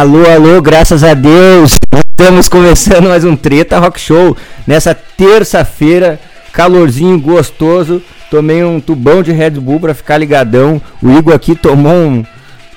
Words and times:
Alô, 0.00 0.26
alô, 0.26 0.62
graças 0.62 1.04
a 1.04 1.12
Deus. 1.12 1.76
Estamos 1.92 2.48
começando 2.48 3.10
mais 3.10 3.22
um 3.22 3.36
Treta 3.36 3.78
Rock 3.78 4.00
Show 4.00 4.34
nessa 4.66 4.94
terça-feira, 4.94 6.18
calorzinho 6.54 7.20
gostoso. 7.20 8.00
Tomei 8.30 8.64
um 8.64 8.80
tubão 8.80 9.22
de 9.22 9.30
Red 9.30 9.50
Bull 9.50 9.78
para 9.78 9.92
ficar 9.92 10.16
ligadão. 10.16 10.80
O 11.02 11.10
Igor 11.10 11.34
aqui 11.34 11.54
tomou 11.54 11.92
um, 11.92 12.24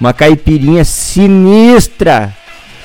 uma 0.02 0.12
caipirinha 0.12 0.84
sinistra. 0.84 2.34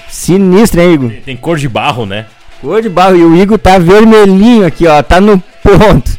Sinistra, 0.08 0.84
hein, 0.84 0.92
Igor? 0.92 1.10
Tem, 1.10 1.20
tem 1.20 1.36
cor 1.36 1.58
de 1.58 1.68
barro, 1.68 2.06
né? 2.06 2.26
Cor 2.60 2.80
de 2.80 2.88
barro. 2.88 3.16
E 3.16 3.24
o 3.24 3.34
Igor 3.34 3.58
tá 3.58 3.76
vermelhinho 3.76 4.64
aqui, 4.64 4.86
ó. 4.86 5.02
Tá 5.02 5.20
no 5.20 5.42
ponto. 5.64 6.16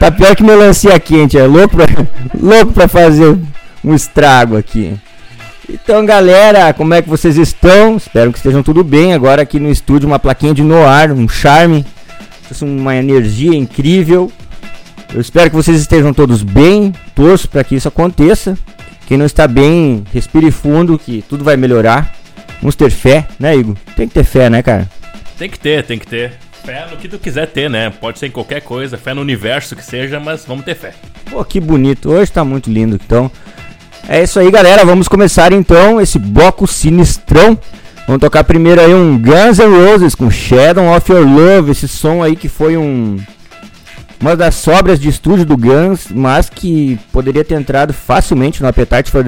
Tá 0.00 0.10
pior 0.10 0.34
que 0.34 0.42
melancia 0.42 0.98
quente. 0.98 1.36
É 1.36 1.44
louco 1.44 1.76
pra, 1.76 1.84
louco 2.40 2.72
pra 2.72 2.88
fazer 2.88 3.36
um 3.84 3.94
estrago 3.94 4.56
aqui. 4.56 4.98
Então, 5.68 6.06
galera, 6.06 6.72
como 6.72 6.94
é 6.94 7.02
que 7.02 7.08
vocês 7.10 7.36
estão? 7.36 7.98
Espero 7.98 8.32
que 8.32 8.38
estejam 8.38 8.62
tudo 8.62 8.82
bem. 8.82 9.12
Agora 9.12 9.42
aqui 9.42 9.60
no 9.60 9.70
estúdio, 9.70 10.06
uma 10.06 10.18
plaquinha 10.18 10.54
de 10.54 10.62
Noir, 10.62 11.12
um 11.12 11.28
charme, 11.28 11.84
uma 12.62 12.96
energia 12.96 13.54
incrível. 13.54 14.32
Eu 15.12 15.20
espero 15.20 15.50
que 15.50 15.56
vocês 15.56 15.78
estejam 15.78 16.14
todos 16.14 16.42
bem. 16.42 16.94
Torço 17.14 17.48
para 17.50 17.62
que 17.62 17.74
isso 17.74 17.86
aconteça. 17.86 18.56
Quem 19.06 19.18
não 19.18 19.26
está 19.26 19.46
bem, 19.46 20.04
respire 20.12 20.50
fundo, 20.50 20.98
que 20.98 21.22
tudo 21.28 21.44
vai 21.44 21.56
melhorar. 21.56 22.14
Vamos 22.62 22.74
ter 22.74 22.90
fé, 22.90 23.26
né, 23.38 23.54
Igor? 23.54 23.76
Tem 23.94 24.08
que 24.08 24.14
ter 24.14 24.24
fé, 24.24 24.48
né, 24.48 24.62
cara? 24.62 24.88
Tem 25.36 25.50
que 25.50 25.58
ter, 25.58 25.84
tem 25.84 25.98
que 25.98 26.06
ter. 26.06 26.32
Fé 26.64 26.86
no 26.90 26.96
que 26.96 27.08
tu 27.08 27.18
quiser 27.18 27.46
ter, 27.46 27.68
né? 27.68 27.90
Pode 27.90 28.18
ser 28.18 28.26
em 28.26 28.30
qualquer 28.30 28.62
coisa, 28.62 28.96
fé 28.96 29.12
no 29.12 29.20
universo 29.20 29.76
que 29.76 29.84
seja, 29.84 30.18
mas 30.18 30.44
vamos 30.46 30.64
ter 30.64 30.74
fé. 30.74 30.94
Pô, 31.30 31.44
que 31.44 31.60
bonito. 31.60 32.10
Hoje 32.10 32.32
tá 32.32 32.44
muito 32.44 32.70
lindo, 32.70 32.96
então. 33.02 33.30
É 34.06 34.22
isso 34.22 34.38
aí, 34.38 34.50
galera. 34.50 34.84
Vamos 34.84 35.08
começar 35.08 35.52
então 35.52 36.00
esse 36.00 36.18
bloco 36.18 36.66
sinistrão. 36.66 37.58
Vamos 38.06 38.20
tocar 38.20 38.44
primeiro 38.44 38.80
aí 38.80 38.94
um 38.94 39.18
Guns 39.18 39.58
N' 39.58 39.86
Roses 39.86 40.14
com 40.14 40.30
Shadow 40.30 40.94
of 40.96 41.10
Your 41.10 41.26
Love. 41.26 41.70
Esse 41.70 41.88
som 41.88 42.22
aí 42.22 42.36
que 42.36 42.48
foi 42.48 42.76
um 42.76 43.18
uma 44.20 44.34
das 44.34 44.56
sobras 44.56 44.98
de 44.98 45.08
estúdio 45.08 45.44
do 45.44 45.56
Guns, 45.56 46.08
mas 46.10 46.50
que 46.50 46.98
poderia 47.12 47.44
ter 47.44 47.54
entrado 47.54 47.92
facilmente 47.92 48.60
no 48.60 48.68
Appetite 48.68 49.10
for 49.10 49.24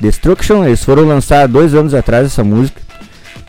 Destruction. 0.00 0.64
Eles 0.64 0.82
foram 0.82 1.06
lançar 1.06 1.46
dois 1.46 1.74
anos 1.74 1.92
atrás 1.92 2.26
essa 2.26 2.42
música 2.42 2.80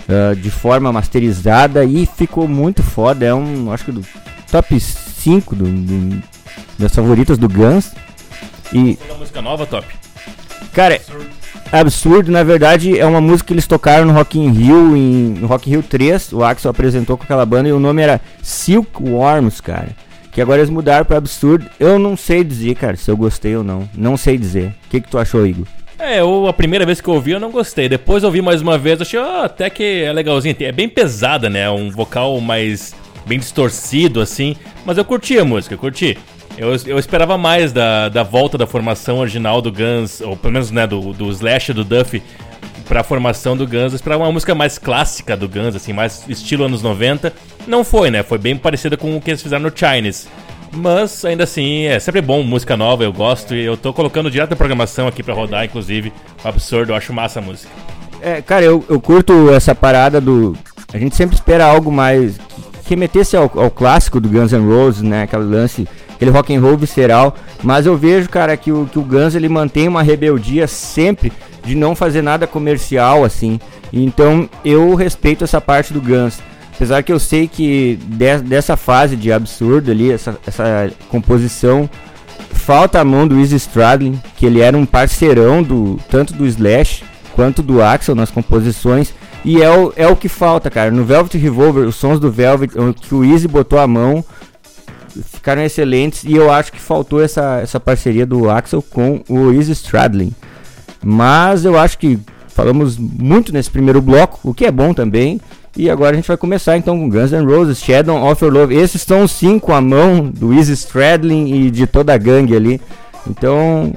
uh, 0.09 0.35
de 0.35 0.49
forma 0.51 0.91
masterizada 0.91 1.85
e 1.85 2.05
ficou 2.05 2.47
muito 2.47 2.83
foda. 2.83 3.25
É 3.25 3.33
um, 3.33 3.71
acho 3.71 3.85
que 3.85 3.91
do 3.91 4.05
top 4.51 4.79
5 4.79 5.55
do, 5.55 5.63
do, 5.65 6.23
das 6.77 6.93
favoritas 6.93 7.37
do 7.37 7.47
Guns. 7.47 7.91
E 8.73 8.97
uma 9.09 9.19
música 9.19 9.41
nova, 9.41 9.65
top. 9.65 9.87
Cara, 10.71 11.01
absurdo, 11.71 12.31
na 12.31 12.43
verdade, 12.43 12.97
é 12.97 13.05
uma 13.05 13.21
música 13.21 13.47
que 13.47 13.53
eles 13.53 13.67
tocaram 13.67 14.05
no 14.05 14.13
Rock 14.13 14.39
in 14.39 14.51
Rio, 14.51 14.95
em, 14.95 15.35
no 15.39 15.47
Rock 15.47 15.69
in 15.69 15.73
Rio 15.73 15.83
3, 15.83 16.33
o 16.33 16.43
Axel 16.43 16.71
apresentou 16.71 17.17
com 17.17 17.23
aquela 17.23 17.45
banda 17.45 17.69
e 17.69 17.73
o 17.73 17.79
nome 17.79 18.01
era 18.01 18.21
Silkworms, 18.41 19.59
cara. 19.61 19.89
Que 20.31 20.41
agora 20.41 20.61
eles 20.61 20.69
mudaram 20.69 21.05
pra 21.05 21.17
absurdo. 21.17 21.65
Eu 21.79 21.99
não 21.99 22.17
sei 22.17 22.43
dizer, 22.43 22.75
cara, 22.75 22.95
se 22.95 23.09
eu 23.09 23.15
gostei 23.15 23.55
ou 23.55 23.63
não. 23.63 23.87
Não 23.95 24.17
sei 24.17 24.35
dizer. 24.35 24.73
O 24.87 24.89
que, 24.89 24.99
que 24.99 25.07
tu 25.07 25.19
achou, 25.19 25.45
Igor? 25.45 25.67
É, 25.99 26.19
eu, 26.21 26.47
a 26.47 26.53
primeira 26.53 26.85
vez 26.85 26.99
que 26.99 27.07
eu 27.07 27.13
ouvi 27.13 27.31
eu 27.31 27.39
não 27.39 27.51
gostei. 27.51 27.87
Depois 27.87 28.23
eu 28.23 28.27
ouvi 28.27 28.41
mais 28.41 28.59
uma 28.59 28.77
vez, 28.77 28.99
achei 28.99 29.19
oh, 29.19 29.43
até 29.43 29.69
que 29.69 30.03
é 30.03 30.11
legalzinho. 30.11 30.55
É 30.59 30.71
bem 30.71 30.89
pesada, 30.89 31.51
né? 31.51 31.69
Um 31.69 31.91
vocal 31.91 32.41
mais 32.41 32.95
bem 33.25 33.37
distorcido, 33.37 34.19
assim. 34.19 34.55
Mas 34.85 34.97
eu 34.97 35.05
curti 35.05 35.37
a 35.37 35.45
música, 35.45 35.77
curti. 35.77 36.17
Eu, 36.57 36.75
eu 36.85 36.99
esperava 36.99 37.37
mais 37.37 37.71
da, 37.71 38.09
da 38.09 38.23
volta 38.23 38.57
da 38.57 38.67
formação 38.67 39.17
original 39.19 39.61
do 39.61 39.71
Guns, 39.71 40.21
ou 40.21 40.37
pelo 40.37 40.53
menos 40.53 40.69
né, 40.69 40.85
do, 40.85 41.13
do 41.13 41.29
Slash 41.29 41.73
do 41.73 41.83
Duffy 41.83 42.21
pra 42.87 43.03
formação 43.03 43.57
do 43.57 43.65
Guns. 43.65 43.91
Eu 43.91 43.95
esperava 43.95 44.23
uma 44.23 44.31
música 44.31 44.53
mais 44.53 44.77
clássica 44.77 45.35
do 45.35 45.49
Guns, 45.49 45.75
assim, 45.75 45.93
mais 45.93 46.23
estilo 46.29 46.65
anos 46.65 46.83
90. 46.83 47.33
Não 47.65 47.83
foi, 47.83 48.11
né? 48.11 48.21
Foi 48.21 48.37
bem 48.37 48.55
parecida 48.55 48.95
com 48.95 49.17
o 49.17 49.21
que 49.21 49.31
eles 49.31 49.41
fizeram 49.41 49.63
no 49.63 49.71
Chinese. 49.75 50.27
Mas 50.71 51.23
ainda 51.23 51.43
assim, 51.43 51.85
é 51.85 51.99
sempre 51.99 52.21
bom 52.21 52.41
música 52.43 52.75
nova, 52.75 53.03
eu 53.03 53.13
gosto 53.13 53.53
e 53.53 53.63
eu 53.63 53.77
tô 53.77 53.93
colocando 53.93 54.29
direto 54.29 54.51
na 54.51 54.55
programação 54.55 55.07
aqui 55.07 55.21
pra 55.21 55.33
rodar, 55.33 55.65
inclusive. 55.65 56.11
O 56.43 56.47
absurdo, 56.47 56.91
eu 56.91 56.95
acho 56.95 57.13
massa 57.13 57.39
a 57.39 57.41
música. 57.41 57.69
É, 58.21 58.41
cara, 58.41 58.63
eu, 58.63 58.83
eu 58.89 58.99
curto 59.01 59.51
essa 59.53 59.75
parada 59.75 60.21
do. 60.21 60.55
A 60.93 60.97
gente 60.97 61.15
sempre 61.15 61.35
espera 61.35 61.65
algo 61.65 61.91
mais. 61.91 62.37
que 62.83 62.91
remetesse 62.91 63.35
ao, 63.35 63.51
ao 63.55 63.69
clássico 63.69 64.19
do 64.19 64.29
Guns 64.29 64.51
N' 64.51 64.65
Roses, 64.67 65.01
né? 65.01 65.23
Aquele 65.23 65.43
lance 65.43 65.87
aquele 66.23 66.31
rock 66.31 66.55
and 66.55 66.61
roll 66.61 66.77
visceral, 66.77 67.35
mas 67.61 67.85
eu 67.85 67.97
vejo, 67.97 68.29
cara, 68.29 68.55
que 68.55 68.71
o, 68.71 68.87
que 68.89 68.97
o 68.97 69.03
Guns 69.03 69.35
ele 69.35 69.49
mantém 69.49 69.87
uma 69.87 70.01
rebeldia 70.01 70.67
sempre 70.67 71.31
de 71.65 71.75
não 71.75 71.95
fazer 71.95 72.21
nada 72.21 72.47
comercial 72.47 73.23
assim. 73.23 73.59
Então 73.91 74.49
eu 74.63 74.95
respeito 74.95 75.43
essa 75.43 75.59
parte 75.59 75.93
do 75.93 76.01
Guns. 76.01 76.39
Apesar 76.75 77.03
que 77.03 77.11
eu 77.11 77.19
sei 77.19 77.47
que 77.47 77.99
de, 78.03 78.37
dessa 78.39 78.75
fase 78.75 79.15
de 79.15 79.31
absurdo 79.31 79.91
ali, 79.91 80.11
essa, 80.11 80.37
essa 80.45 80.91
composição, 81.09 81.89
falta 82.51 82.99
a 82.99 83.05
mão 83.05 83.27
do 83.27 83.39
Easy 83.39 83.55
Stradlin, 83.57 84.19
que 84.35 84.45
ele 84.45 84.59
era 84.59 84.75
um 84.75 84.85
parceirão 84.85 85.61
do 85.61 85.99
tanto 86.09 86.33
do 86.33 86.45
Slash 86.45 87.03
quanto 87.35 87.61
do 87.61 87.81
Axel 87.81 88.15
nas 88.15 88.31
composições. 88.31 89.13
E 89.45 89.61
é 89.61 89.69
o, 89.69 89.93
é 89.97 90.07
o 90.07 90.15
que 90.15 90.29
falta, 90.29 90.69
cara. 90.69 90.89
No 90.89 91.03
Velvet 91.03 91.37
Revolver, 91.37 91.85
os 91.85 91.95
sons 91.95 92.19
do 92.19 92.31
Velvet, 92.31 92.71
que 93.01 93.13
o 93.13 93.25
Easy 93.25 93.47
botou 93.47 93.77
a 93.77 93.85
mão, 93.85 94.23
ficaram 95.21 95.61
excelentes 95.61 96.23
e 96.23 96.33
eu 96.33 96.51
acho 96.51 96.71
que 96.71 96.79
faltou 96.79 97.21
essa, 97.21 97.59
essa 97.61 97.79
parceria 97.79 98.25
do 98.25 98.49
Axel 98.49 98.81
com 98.81 99.21
o 99.29 99.51
Easy 99.51 99.71
Stradlin. 99.73 100.33
Mas 101.03 101.65
eu 101.65 101.77
acho 101.77 101.97
que 101.97 102.19
falamos 102.47 102.97
muito 102.97 103.51
nesse 103.51 103.69
primeiro 103.69 104.01
bloco, 104.01 104.39
o 104.43 104.53
que 104.53 104.65
é 104.65 104.71
bom 104.71 104.93
também. 104.93 105.39
E 105.75 105.89
agora 105.89 106.11
a 106.11 106.15
gente 106.15 106.27
vai 106.27 106.37
começar 106.37 106.77
então 106.77 106.97
com 106.97 107.09
Guns 107.09 107.31
N' 107.31 107.45
Roses, 107.45 107.79
Shadow 107.79 108.23
of 108.29 108.43
Your 108.43 108.53
Love. 108.53 108.75
Esses 108.75 109.01
são 109.01 109.27
sim 109.27 109.57
com 109.57 109.73
a 109.73 109.81
mão 109.81 110.29
do 110.29 110.53
Easy 110.53 110.73
Stradlin 110.73 111.51
e 111.51 111.71
de 111.71 111.87
toda 111.87 112.13
a 112.13 112.17
gangue 112.17 112.55
ali. 112.55 112.79
Então. 113.27 113.93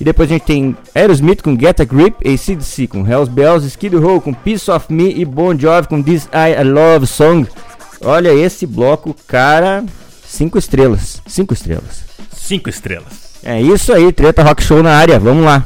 E 0.00 0.02
depois 0.02 0.28
a 0.28 0.32
gente 0.32 0.44
tem 0.44 0.76
Aerosmith 0.92 1.40
com 1.40 1.56
Get 1.56 1.78
a 1.78 1.84
Grip, 1.84 2.16
ACDC 2.28 2.88
com 2.88 3.06
Hells 3.06 3.30
Bells, 3.30 3.64
Skid 3.64 3.94
Row 3.94 4.20
com 4.20 4.34
Piece 4.34 4.68
of 4.68 4.92
Me 4.92 5.14
e 5.14 5.24
Bon 5.24 5.56
Jovi 5.56 5.86
com 5.86 6.02
This 6.02 6.28
I 6.34 6.64
Love 6.64 7.06
Song. 7.06 7.46
Olha 8.02 8.34
esse 8.34 8.66
bloco, 8.66 9.14
cara. 9.28 9.84
Cinco 10.34 10.58
estrelas. 10.58 11.22
Cinco 11.28 11.54
estrelas. 11.54 12.02
Cinco 12.36 12.68
estrelas. 12.68 13.38
É 13.44 13.62
isso 13.62 13.92
aí, 13.92 14.12
Treta 14.12 14.42
Rock 14.42 14.64
Show 14.64 14.82
na 14.82 14.96
área. 14.96 15.16
Vamos 15.16 15.44
lá. 15.44 15.64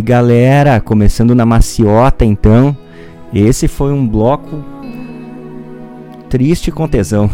E 0.00 0.02
galera? 0.02 0.80
Começando 0.80 1.34
na 1.34 1.44
maciota, 1.44 2.24
então. 2.24 2.74
Esse 3.34 3.68
foi 3.68 3.92
um 3.92 4.08
bloco 4.08 4.64
triste 6.30 6.72
com 6.72 6.88
tesão. 6.88 7.30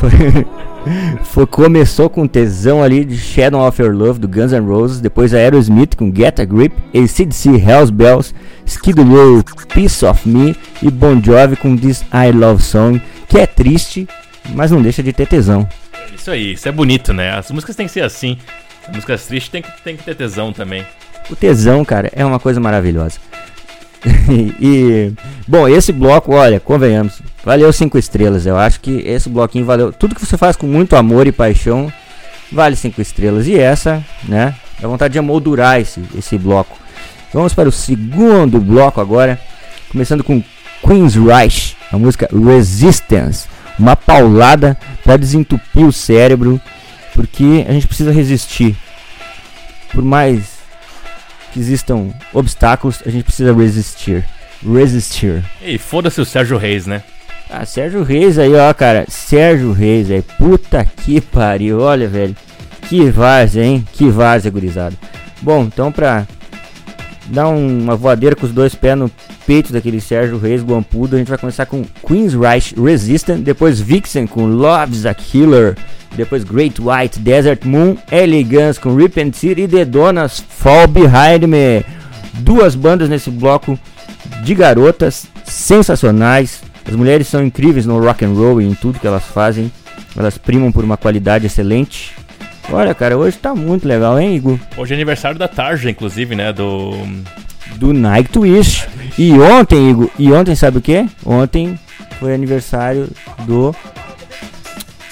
Foi, 1.24 1.46
começou 1.46 2.10
com 2.10 2.26
tesão 2.26 2.82
ali 2.82 3.06
de 3.06 3.16
Shadow 3.16 3.66
of 3.66 3.80
Your 3.80 3.94
Love 3.94 4.18
do 4.18 4.28
Guns 4.28 4.52
N' 4.52 4.66
Roses, 4.66 5.00
depois 5.00 5.32
Aerosmith 5.32 5.94
com 5.96 6.14
Get 6.14 6.40
a 6.40 6.44
Grip, 6.44 6.74
ACDC, 6.94 7.50
Hell's 7.56 7.90
Bells, 7.90 8.34
Skid 8.66 9.00
Row, 9.00 9.42
Piece 9.74 10.04
of 10.04 10.28
Me 10.28 10.54
e 10.82 10.90
Bon 10.90 11.22
Jovi 11.22 11.56
com 11.56 11.74
This 11.76 12.04
I 12.12 12.32
Love 12.32 12.62
Song, 12.62 13.00
que 13.28 13.38
é 13.38 13.46
triste, 13.46 14.06
mas 14.54 14.70
não 14.70 14.82
deixa 14.82 15.02
de 15.02 15.12
ter 15.12 15.26
tesão. 15.26 15.66
Isso 16.14 16.30
aí, 16.30 16.52
isso 16.52 16.68
é 16.68 16.72
bonito, 16.72 17.14
né? 17.14 17.32
As 17.32 17.50
músicas 17.50 17.76
têm 17.76 17.86
que 17.86 17.92
ser 17.92 18.02
assim. 18.02 18.36
As 18.86 18.94
músicas 18.94 19.26
tristes 19.26 19.50
têm 19.50 19.62
que, 19.62 19.82
têm 19.82 19.96
que 19.96 20.04
ter 20.04 20.14
tesão 20.14 20.52
também. 20.52 20.84
O 21.30 21.36
tesão, 21.36 21.84
cara, 21.84 22.10
é 22.14 22.24
uma 22.24 22.40
coisa 22.40 22.58
maravilhosa. 22.58 23.18
e, 24.60 25.12
bom, 25.46 25.68
esse 25.68 25.92
bloco, 25.92 26.34
olha, 26.34 26.58
convenhamos, 26.58 27.20
valeu 27.44 27.72
cinco 27.72 27.98
estrelas. 27.98 28.46
Eu 28.46 28.58
acho 28.58 28.80
que 28.80 29.02
esse 29.06 29.28
bloquinho 29.28 29.64
valeu. 29.64 29.92
Tudo 29.92 30.14
que 30.14 30.24
você 30.24 30.36
faz 30.36 30.56
com 30.56 30.66
muito 30.66 30.96
amor 30.96 31.26
e 31.26 31.32
paixão 31.32 31.92
vale 32.50 32.76
cinco 32.76 33.00
estrelas. 33.00 33.46
E 33.46 33.58
essa, 33.58 34.04
né? 34.24 34.54
A 34.82 34.86
vontade 34.86 35.12
de 35.12 35.18
amoldurar 35.18 35.80
esse, 35.80 36.02
esse 36.16 36.36
bloco. 36.38 36.78
Vamos 37.32 37.54
para 37.54 37.68
o 37.68 37.72
segundo 37.72 38.58
bloco 38.58 39.00
agora, 39.00 39.38
começando 39.92 40.24
com 40.24 40.42
Queen's 40.84 41.14
Rush, 41.14 41.76
a 41.92 41.98
música 41.98 42.28
Resistance, 42.32 43.46
uma 43.78 43.94
paulada 43.94 44.76
para 45.04 45.16
desentupir 45.16 45.86
o 45.86 45.92
cérebro, 45.92 46.60
porque 47.14 47.64
a 47.68 47.72
gente 47.72 47.86
precisa 47.86 48.10
resistir. 48.10 48.74
Por 49.92 50.02
mais 50.02 50.59
que 51.52 51.60
existam 51.60 52.08
obstáculos, 52.32 53.02
a 53.04 53.10
gente 53.10 53.24
precisa 53.24 53.52
resistir. 53.52 54.24
Resistir. 54.62 55.42
E 55.62 55.78
foda-se 55.78 56.20
o 56.20 56.24
Sérgio 56.24 56.58
Reis, 56.58 56.86
né? 56.86 57.02
Ah, 57.48 57.64
Sérgio 57.64 58.02
Reis 58.02 58.38
aí, 58.38 58.54
ó, 58.54 58.72
cara. 58.72 59.04
Sérgio 59.08 59.72
Reis 59.72 60.10
aí. 60.10 60.22
Puta 60.22 60.84
que 60.84 61.20
pariu. 61.20 61.80
Olha, 61.80 62.06
velho. 62.06 62.36
Que 62.88 63.10
várzea, 63.10 63.64
hein? 63.64 63.86
Que 63.92 64.08
várzea, 64.08 64.50
gurizada. 64.50 64.96
Bom, 65.42 65.64
então 65.64 65.90
pra 65.90 66.26
um- 67.48 67.82
uma 67.84 67.96
voadeira 67.96 68.34
com 68.34 68.44
os 68.46 68.52
dois 68.52 68.74
pés 68.74 68.96
no 68.98 69.10
peito 69.46 69.72
daquele 69.72 70.00
Sérgio 70.00 70.38
Reis 70.38 70.62
guampudo, 70.62 71.14
a 71.16 71.18
gente 71.18 71.28
vai 71.28 71.38
começar 71.38 71.66
com 71.66 71.84
Queen's 72.06 72.34
Reich 72.34 72.74
Resistant, 72.80 73.40
depois 73.42 73.80
Vixen 73.80 74.26
com 74.26 74.46
Love's 74.46 75.06
a 75.06 75.14
Killer, 75.14 75.76
depois 76.16 76.42
Great 76.44 76.80
White 76.80 77.18
Desert 77.20 77.64
Moon, 77.64 77.96
Elegance 78.10 78.80
com 78.80 78.96
Tear 78.96 79.58
e 79.58 79.68
The 79.68 79.84
Donas 79.84 80.40
Fall 80.48 80.88
Behind 80.88 81.44
Me. 81.46 81.84
Duas 82.40 82.74
bandas 82.74 83.08
nesse 83.08 83.30
bloco 83.30 83.78
de 84.42 84.54
garotas 84.54 85.26
sensacionais. 85.44 86.62
As 86.86 86.94
mulheres 86.96 87.28
são 87.28 87.44
incríveis 87.44 87.86
no 87.86 88.00
rock 88.00 88.24
and 88.24 88.32
roll 88.34 88.60
e 88.60 88.66
em 88.66 88.74
tudo 88.74 88.98
que 88.98 89.06
elas 89.06 89.24
fazem. 89.24 89.70
Elas 90.16 90.36
primam 90.36 90.72
por 90.72 90.82
uma 90.84 90.96
qualidade 90.96 91.46
excelente. 91.46 92.12
Olha, 92.72 92.94
cara, 92.94 93.18
hoje 93.18 93.36
tá 93.36 93.52
muito 93.52 93.86
legal, 93.86 94.18
hein, 94.18 94.36
Igor? 94.36 94.56
Hoje 94.76 94.92
é 94.92 94.96
aniversário 94.96 95.36
da 95.36 95.48
Tarja, 95.48 95.90
inclusive, 95.90 96.36
né? 96.36 96.52
Do. 96.52 96.92
Do 97.76 97.92
Nike 97.92 98.30
Twist. 98.30 98.88
E 99.18 99.32
ontem, 99.32 99.90
Igor, 99.90 100.08
e 100.16 100.32
ontem 100.32 100.54
sabe 100.54 100.78
o 100.78 100.80
que? 100.80 101.04
Ontem 101.26 101.78
foi 102.20 102.32
aniversário 102.32 103.08
do. 103.44 103.74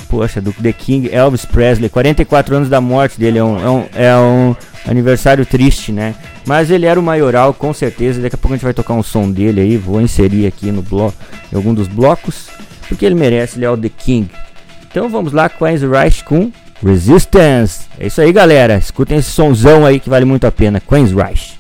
Poxa, 0.09 0.41
do 0.41 0.53
The 0.53 0.73
King 0.73 1.11
Elvis 1.13 1.45
Presley. 1.45 1.89
44 1.89 2.57
anos 2.57 2.69
da 2.69 2.81
morte 2.81 3.19
dele. 3.19 3.39
É 3.39 3.45
um, 3.45 3.59
é 3.59 3.71
um, 3.71 3.87
é 3.95 4.17
um 4.17 4.57
aniversário 4.87 5.45
triste, 5.45 5.91
né? 5.91 6.15
Mas 6.47 6.71
ele 6.71 6.87
era 6.87 6.99
o 6.99 7.03
maioral, 7.03 7.53
com 7.53 7.75
certeza. 7.75 8.23
Daqui 8.23 8.37
a 8.37 8.39
pouco 8.39 8.55
a 8.55 8.57
gente 8.57 8.65
vai 8.65 8.73
tocar 8.73 8.95
um 8.95 9.03
som 9.03 9.31
dele 9.31 9.61
aí. 9.61 9.77
Vou 9.77 10.01
inserir 10.01 10.47
aqui 10.47 10.71
no 10.71 10.81
bloco, 10.81 11.17
em 11.53 11.57
algum 11.57 11.75
dos 11.75 11.89
blocos. 11.89 12.49
Porque 12.89 13.05
ele 13.05 13.17
merece, 13.17 13.59
ele 13.59 13.65
é 13.65 13.71
o 13.71 13.77
The 13.77 13.91
King. 13.91 14.31
Então 14.91 15.09
vamos 15.09 15.33
lá, 15.33 15.49
Queen's 15.49 15.83
Rush 15.83 16.23
com 16.23 16.51
Resistance. 16.85 17.87
É 17.99 18.07
isso 18.07 18.21
aí, 18.21 18.33
galera. 18.33 18.77
Escutem 18.77 19.19
esse 19.19 19.31
sonzão 19.31 19.85
aí 19.85 19.99
que 19.99 20.09
vale 20.11 20.25
muito 20.25 20.47
a 20.47 20.53
pena. 20.53 20.81
Queen's 20.81 21.13
Rush. 21.13 21.59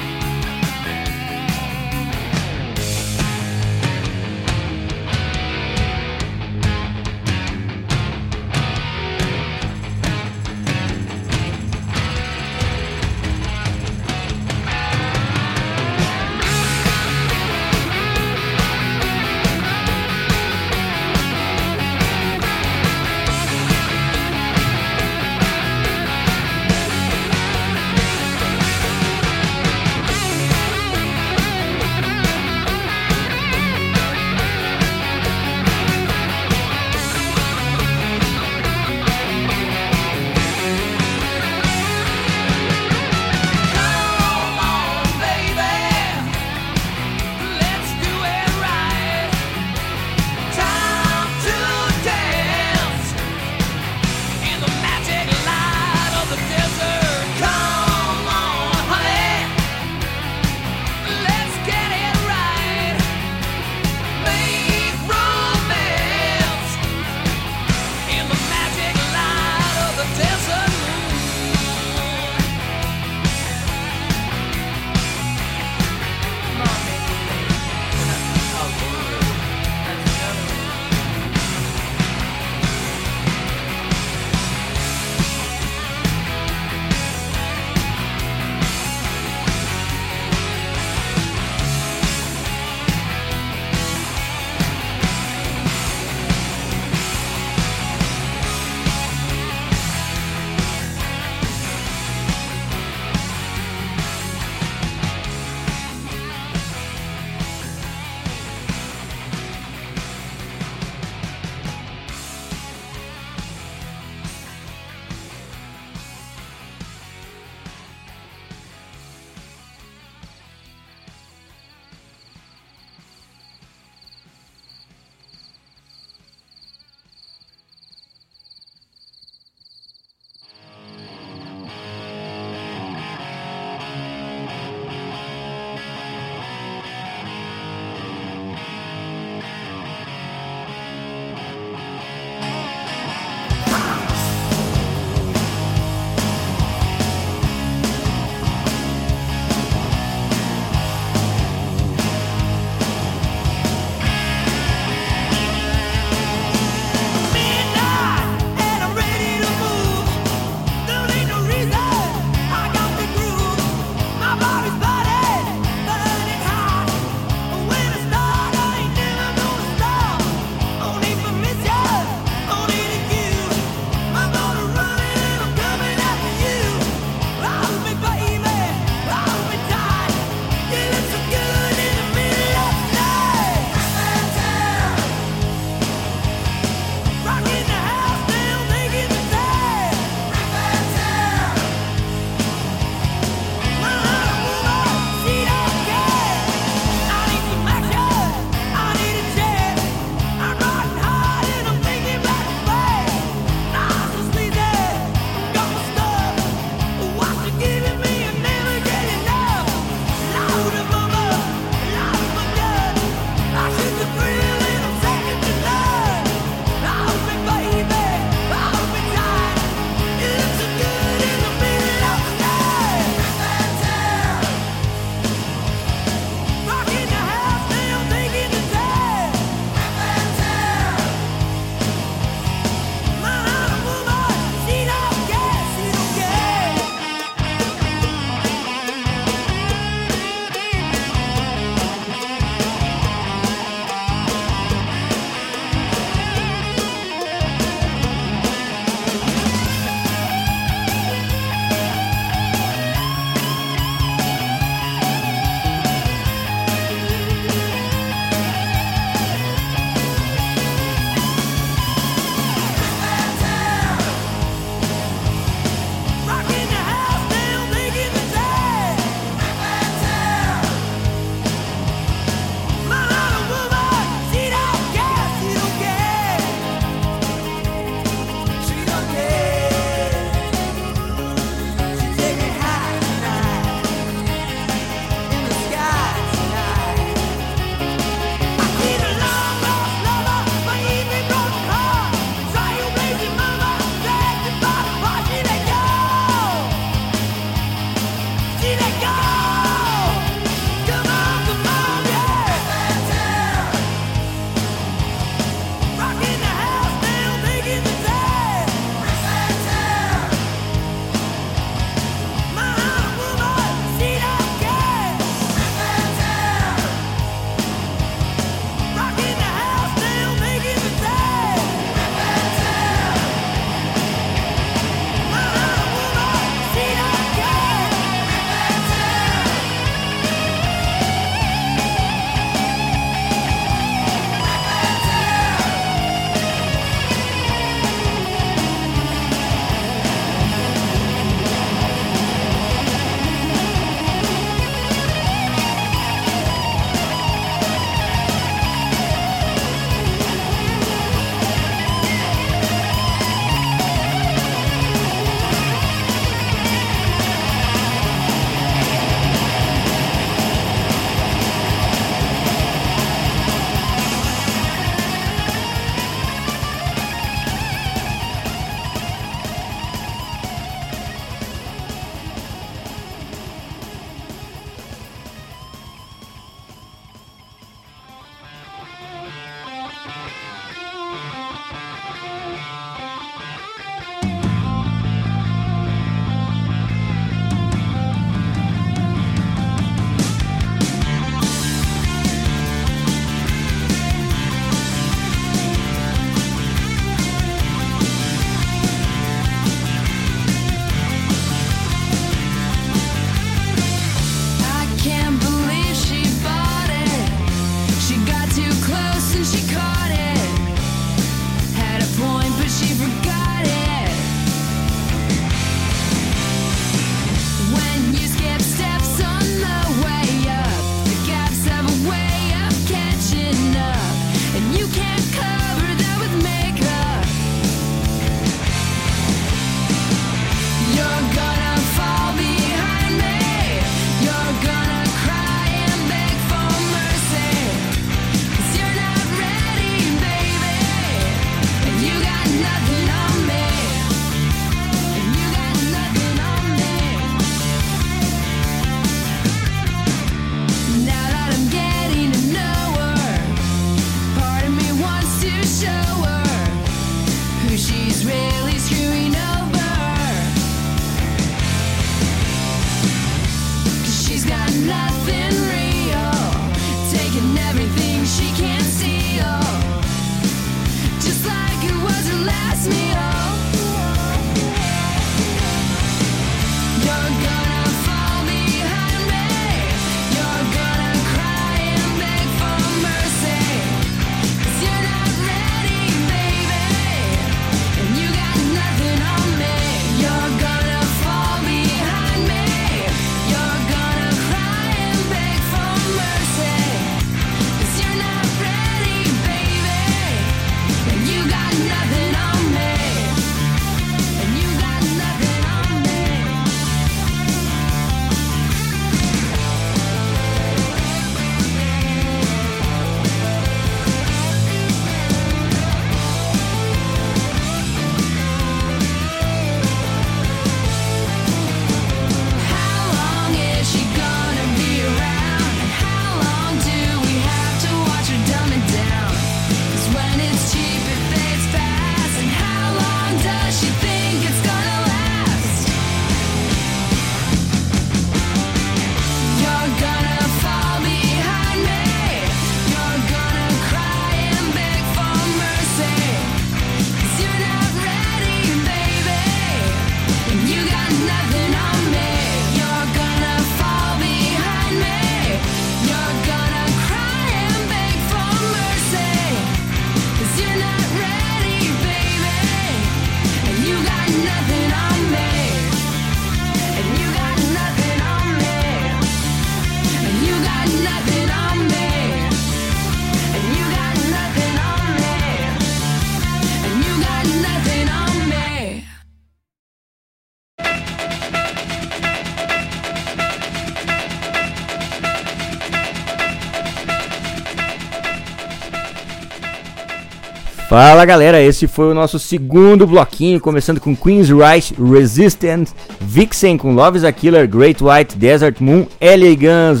Fala 590.90 591.24
galera, 591.24 591.62
esse 591.62 591.86
foi 591.86 592.10
o 592.10 592.14
nosso 592.14 592.36
segundo 592.36 593.06
bloquinho, 593.06 593.60
começando 593.60 594.00
com 594.00 594.16
Queen's 594.16 594.50
Right, 594.50 594.92
Resistance, 595.00 595.94
Vixen 596.20 596.76
com 596.76 596.92
Love 596.92 597.18
is 597.18 597.22
a 597.22 597.30
Killer, 597.30 597.68
Great 597.68 598.02
White, 598.02 598.36
Desert 598.36 598.80
Moon, 598.80 599.06
LA 599.20 599.54
Guns, 599.54 600.00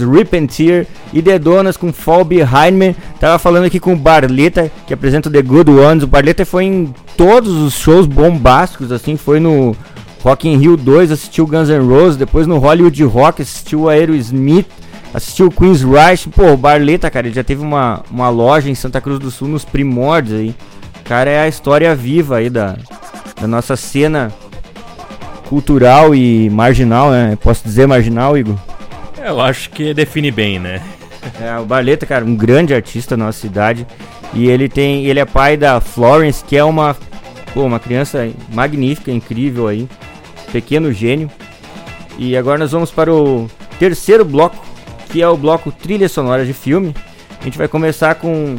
Tear 0.52 0.84
e 1.12 1.22
The 1.22 1.38
Donas 1.38 1.76
com 1.76 1.92
Fall 1.92 2.24
Behind 2.24 2.72
Me. 2.72 2.96
Tava 3.20 3.38
falando 3.38 3.66
aqui 3.66 3.78
com 3.78 3.92
o 3.92 3.96
Barleta, 3.96 4.68
que 4.84 4.92
apresenta 4.92 5.28
o 5.28 5.32
The 5.32 5.42
Good 5.42 5.70
Ones. 5.70 6.02
O 6.02 6.08
Barleta 6.08 6.44
foi 6.44 6.64
em 6.64 6.92
todos 7.16 7.52
os 7.52 7.74
shows 7.74 8.08
bombásticos, 8.08 8.90
assim, 8.90 9.16
foi 9.16 9.38
no 9.38 9.76
Rock 10.24 10.48
in 10.48 10.56
Rio 10.56 10.76
2, 10.76 11.12
assistiu 11.12 11.46
Guns 11.46 11.68
N' 11.68 11.88
Roses, 11.88 12.16
depois 12.16 12.48
no 12.48 12.58
Hollywood 12.58 13.04
Rock 13.04 13.42
assistiu 13.42 13.88
Aerosmith, 13.88 14.66
assistiu 15.14 15.52
Queen's 15.52 15.82
Rush. 15.82 16.26
Pô, 16.34 16.50
o 16.50 16.56
Barleta, 16.56 17.08
cara, 17.08 17.28
ele 17.28 17.36
já 17.36 17.44
teve 17.44 17.62
uma, 17.62 18.02
uma 18.10 18.28
loja 18.28 18.68
em 18.68 18.74
Santa 18.74 19.00
Cruz 19.00 19.20
do 19.20 19.30
Sul 19.30 19.46
nos 19.46 19.64
primórdios 19.64 20.40
aí. 20.40 20.52
O 21.10 21.12
cara 21.12 21.28
é 21.28 21.40
a 21.40 21.48
história 21.48 21.92
viva 21.92 22.36
aí 22.36 22.48
da, 22.48 22.76
da 23.40 23.48
nossa 23.48 23.74
cena 23.74 24.32
cultural 25.48 26.14
e 26.14 26.48
marginal, 26.50 27.10
né? 27.10 27.36
Posso 27.42 27.64
dizer 27.64 27.88
marginal, 27.88 28.38
Igor? 28.38 28.54
Eu 29.18 29.40
acho 29.40 29.70
que 29.70 29.92
define 29.92 30.30
bem, 30.30 30.60
né? 30.60 30.80
É, 31.40 31.58
o 31.58 31.64
Barleta, 31.64 32.06
cara, 32.06 32.24
um 32.24 32.36
grande 32.36 32.72
artista 32.72 33.16
na 33.16 33.24
nossa 33.24 33.40
cidade. 33.40 33.84
E 34.32 34.48
ele 34.48 34.68
tem. 34.68 35.04
Ele 35.04 35.18
é 35.18 35.24
pai 35.24 35.56
da 35.56 35.80
Florence, 35.80 36.44
que 36.44 36.56
é 36.56 36.62
uma. 36.62 36.96
Pô, 37.52 37.64
uma 37.64 37.80
criança 37.80 38.30
magnífica, 38.54 39.10
incrível 39.10 39.66
aí. 39.66 39.88
Pequeno 40.52 40.92
gênio. 40.92 41.28
E 42.18 42.36
agora 42.36 42.56
nós 42.56 42.70
vamos 42.70 42.92
para 42.92 43.12
o 43.12 43.50
terceiro 43.80 44.24
bloco, 44.24 44.64
que 45.08 45.20
é 45.20 45.28
o 45.28 45.36
bloco 45.36 45.72
trilha 45.72 46.08
sonora 46.08 46.46
de 46.46 46.52
filme. 46.52 46.94
A 47.40 47.42
gente 47.42 47.58
vai 47.58 47.66
começar 47.66 48.14
com 48.14 48.58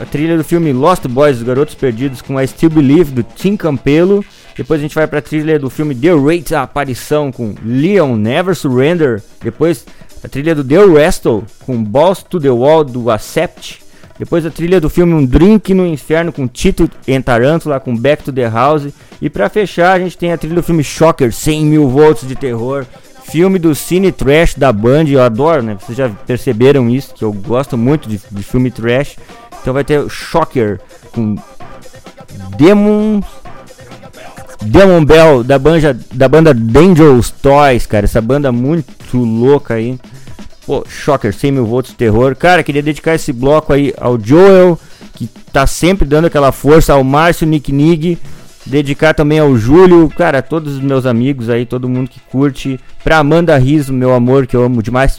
a 0.00 0.06
trilha 0.06 0.34
do 0.34 0.42
filme 0.42 0.72
Lost 0.72 1.06
Boys, 1.06 1.36
Os 1.36 1.42
Garotos 1.42 1.74
Perdidos, 1.74 2.22
com 2.22 2.40
I 2.40 2.48
Still 2.48 2.70
Believe, 2.70 3.12
do 3.12 3.22
Tim 3.22 3.54
Campelo. 3.54 4.24
Depois 4.56 4.80
a 4.80 4.82
gente 4.82 4.94
vai 4.94 5.06
para 5.06 5.18
a 5.18 5.22
trilha 5.22 5.58
do 5.58 5.68
filme 5.68 5.94
The 5.94 6.14
Rate, 6.14 6.54
a 6.54 6.62
aparição, 6.62 7.30
com 7.30 7.54
Leon 7.62 8.16
Never 8.16 8.54
Surrender. 8.54 9.22
Depois 9.42 9.84
a 10.24 10.28
trilha 10.28 10.54
do 10.54 10.64
The 10.64 10.78
Wrestle, 10.78 11.44
com 11.66 11.84
Balls 11.84 12.22
to 12.22 12.40
the 12.40 12.48
Wall, 12.48 12.82
do 12.82 13.10
Accept. 13.10 13.80
Depois 14.18 14.44
a 14.46 14.50
trilha 14.50 14.80
do 14.80 14.88
filme 14.88 15.12
Um 15.12 15.24
Drink 15.24 15.74
no 15.74 15.86
Inferno, 15.86 16.32
com 16.32 16.48
Tito 16.48 16.90
em 17.06 17.20
Tarântula, 17.20 17.78
com 17.78 17.94
Back 17.94 18.24
to 18.24 18.32
the 18.32 18.48
House. 18.48 18.88
E 19.20 19.28
para 19.28 19.50
fechar 19.50 19.92
a 19.92 19.98
gente 19.98 20.16
tem 20.16 20.32
a 20.32 20.38
trilha 20.38 20.56
do 20.56 20.62
filme 20.62 20.82
Shocker, 20.82 21.30
100 21.30 21.66
mil 21.66 21.88
volts 21.90 22.26
de 22.26 22.34
terror. 22.34 22.86
Filme 23.24 23.58
do 23.58 23.74
Cine 23.74 24.10
Trash 24.10 24.54
da 24.54 24.72
Band, 24.72 25.04
eu 25.08 25.22
adoro, 25.22 25.62
né? 25.62 25.76
Vocês 25.78 25.96
já 25.96 26.08
perceberam 26.08 26.88
isso, 26.90 27.14
que 27.14 27.22
eu 27.22 27.32
gosto 27.32 27.76
muito 27.76 28.08
de, 28.08 28.18
de 28.30 28.42
filme 28.42 28.70
trash. 28.70 29.16
Então 29.60 29.74
vai 29.74 29.84
ter 29.84 30.08
Shocker 30.08 30.80
com 31.12 31.36
Demon 32.56 33.20
Demon 34.62 35.04
Bell 35.04 35.42
da 35.42 35.58
banda 35.58 35.98
da 36.12 36.28
banda 36.28 36.54
Dangerous 36.54 37.30
Toys, 37.30 37.86
cara, 37.86 38.04
essa 38.04 38.20
banda 38.20 38.52
muito 38.52 39.16
louca 39.16 39.74
aí. 39.74 39.98
Pô, 40.66 40.84
Shocker, 40.88 41.32
100 41.32 41.52
mil 41.52 41.66
volts 41.66 41.90
de 41.90 41.96
terror. 41.96 42.36
Cara, 42.36 42.62
queria 42.62 42.82
dedicar 42.82 43.14
esse 43.14 43.32
bloco 43.32 43.72
aí 43.72 43.92
ao 43.98 44.18
Joel, 44.20 44.78
que 45.14 45.26
tá 45.52 45.66
sempre 45.66 46.06
dando 46.06 46.26
aquela 46.26 46.52
força, 46.52 46.92
ao 46.92 47.02
Márcio 47.02 47.46
Nick 47.46 47.72
Nig, 47.72 48.18
dedicar 48.66 49.14
também 49.14 49.38
ao 49.38 49.56
Júlio, 49.56 50.08
cara, 50.10 50.38
a 50.38 50.42
todos 50.42 50.74
os 50.74 50.80
meus 50.80 51.06
amigos 51.06 51.48
aí, 51.48 51.66
todo 51.66 51.88
mundo 51.88 52.08
que 52.08 52.20
curte. 52.30 52.78
Pra 53.02 53.18
Amanda 53.18 53.56
Riso, 53.56 53.92
meu 53.92 54.14
amor, 54.14 54.46
que 54.46 54.54
eu 54.54 54.62
amo 54.62 54.82
demais. 54.82 55.18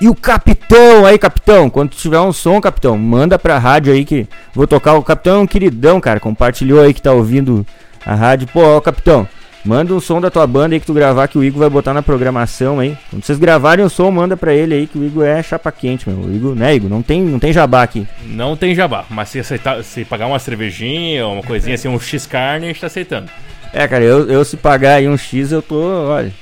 E 0.00 0.08
o 0.08 0.14
capitão 0.14 1.04
aí, 1.04 1.18
capitão, 1.18 1.68
quando 1.68 1.90
tiver 1.90 2.20
um 2.20 2.32
som, 2.32 2.60
capitão, 2.60 2.96
manda 2.96 3.38
pra 3.38 3.58
rádio 3.58 3.92
aí 3.92 4.04
que 4.04 4.28
vou 4.54 4.66
tocar. 4.66 4.94
O 4.94 5.02
capitão 5.02 5.36
é 5.36 5.42
um 5.42 5.46
queridão, 5.46 6.00
cara, 6.00 6.20
compartilhou 6.20 6.80
aí 6.80 6.94
que 6.94 7.02
tá 7.02 7.12
ouvindo 7.12 7.66
a 8.06 8.14
rádio. 8.14 8.48
Pô, 8.52 8.60
ó, 8.60 8.80
capitão, 8.80 9.26
Manda 9.64 9.92
um 9.92 10.00
som 10.00 10.20
da 10.20 10.30
tua 10.30 10.46
banda 10.46 10.74
aí 10.74 10.80
que 10.80 10.86
tu 10.86 10.94
gravar 10.94 11.26
que 11.28 11.36
o 11.36 11.42
Igor 11.44 11.60
vai 11.60 11.68
botar 11.68 11.92
na 11.92 12.00
programação 12.00 12.78
aí. 12.78 12.96
Quando 13.10 13.24
vocês 13.24 13.38
gravarem 13.38 13.84
o 13.84 13.90
som, 13.90 14.10
manda 14.10 14.36
pra 14.36 14.54
ele 14.54 14.74
aí 14.74 14.86
que 14.86 14.96
o 14.96 15.04
Igor 15.04 15.26
é 15.26 15.42
chapa 15.42 15.70
quente, 15.72 16.08
meu. 16.08 16.18
O 16.18 16.34
Igor, 16.34 16.54
né, 16.54 16.74
Igor? 16.74 16.88
Não 16.88 17.02
tem, 17.02 17.20
não 17.20 17.38
tem 17.38 17.52
jabá 17.52 17.82
aqui. 17.82 18.06
Não 18.24 18.56
tem 18.56 18.74
jabá, 18.74 19.04
mas 19.10 19.28
se, 19.28 19.40
aceitar, 19.40 19.82
se 19.82 20.04
pagar 20.04 20.26
uma 20.26 20.38
cervejinha, 20.38 21.26
uma 21.26 21.42
coisinha 21.42 21.74
assim, 21.74 21.88
um 21.88 21.98
X 21.98 22.24
carne, 22.24 22.66
a 22.66 22.68
gente 22.68 22.80
tá 22.80 22.86
aceitando. 22.86 23.28
É, 23.72 23.86
cara, 23.86 24.04
eu, 24.04 24.30
eu 24.30 24.44
se 24.44 24.56
pagar 24.56 24.94
aí 24.94 25.08
um 25.08 25.18
X, 25.18 25.52
eu 25.52 25.60
tô, 25.60 25.82
olha, 26.06 26.32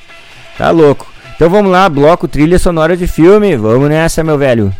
tá 0.57 0.70
louco. 0.70 1.12
Então 1.37 1.51
vamos 1.51 1.70
lá, 1.70 1.87
bloco 1.87 2.26
trilha 2.26 2.59
sonora 2.59 2.97
de 2.97 3.07
filme. 3.07 3.57
Vamos 3.57 3.91
nessa, 3.91 4.24
meu 4.24 4.39
velho. 4.39 4.74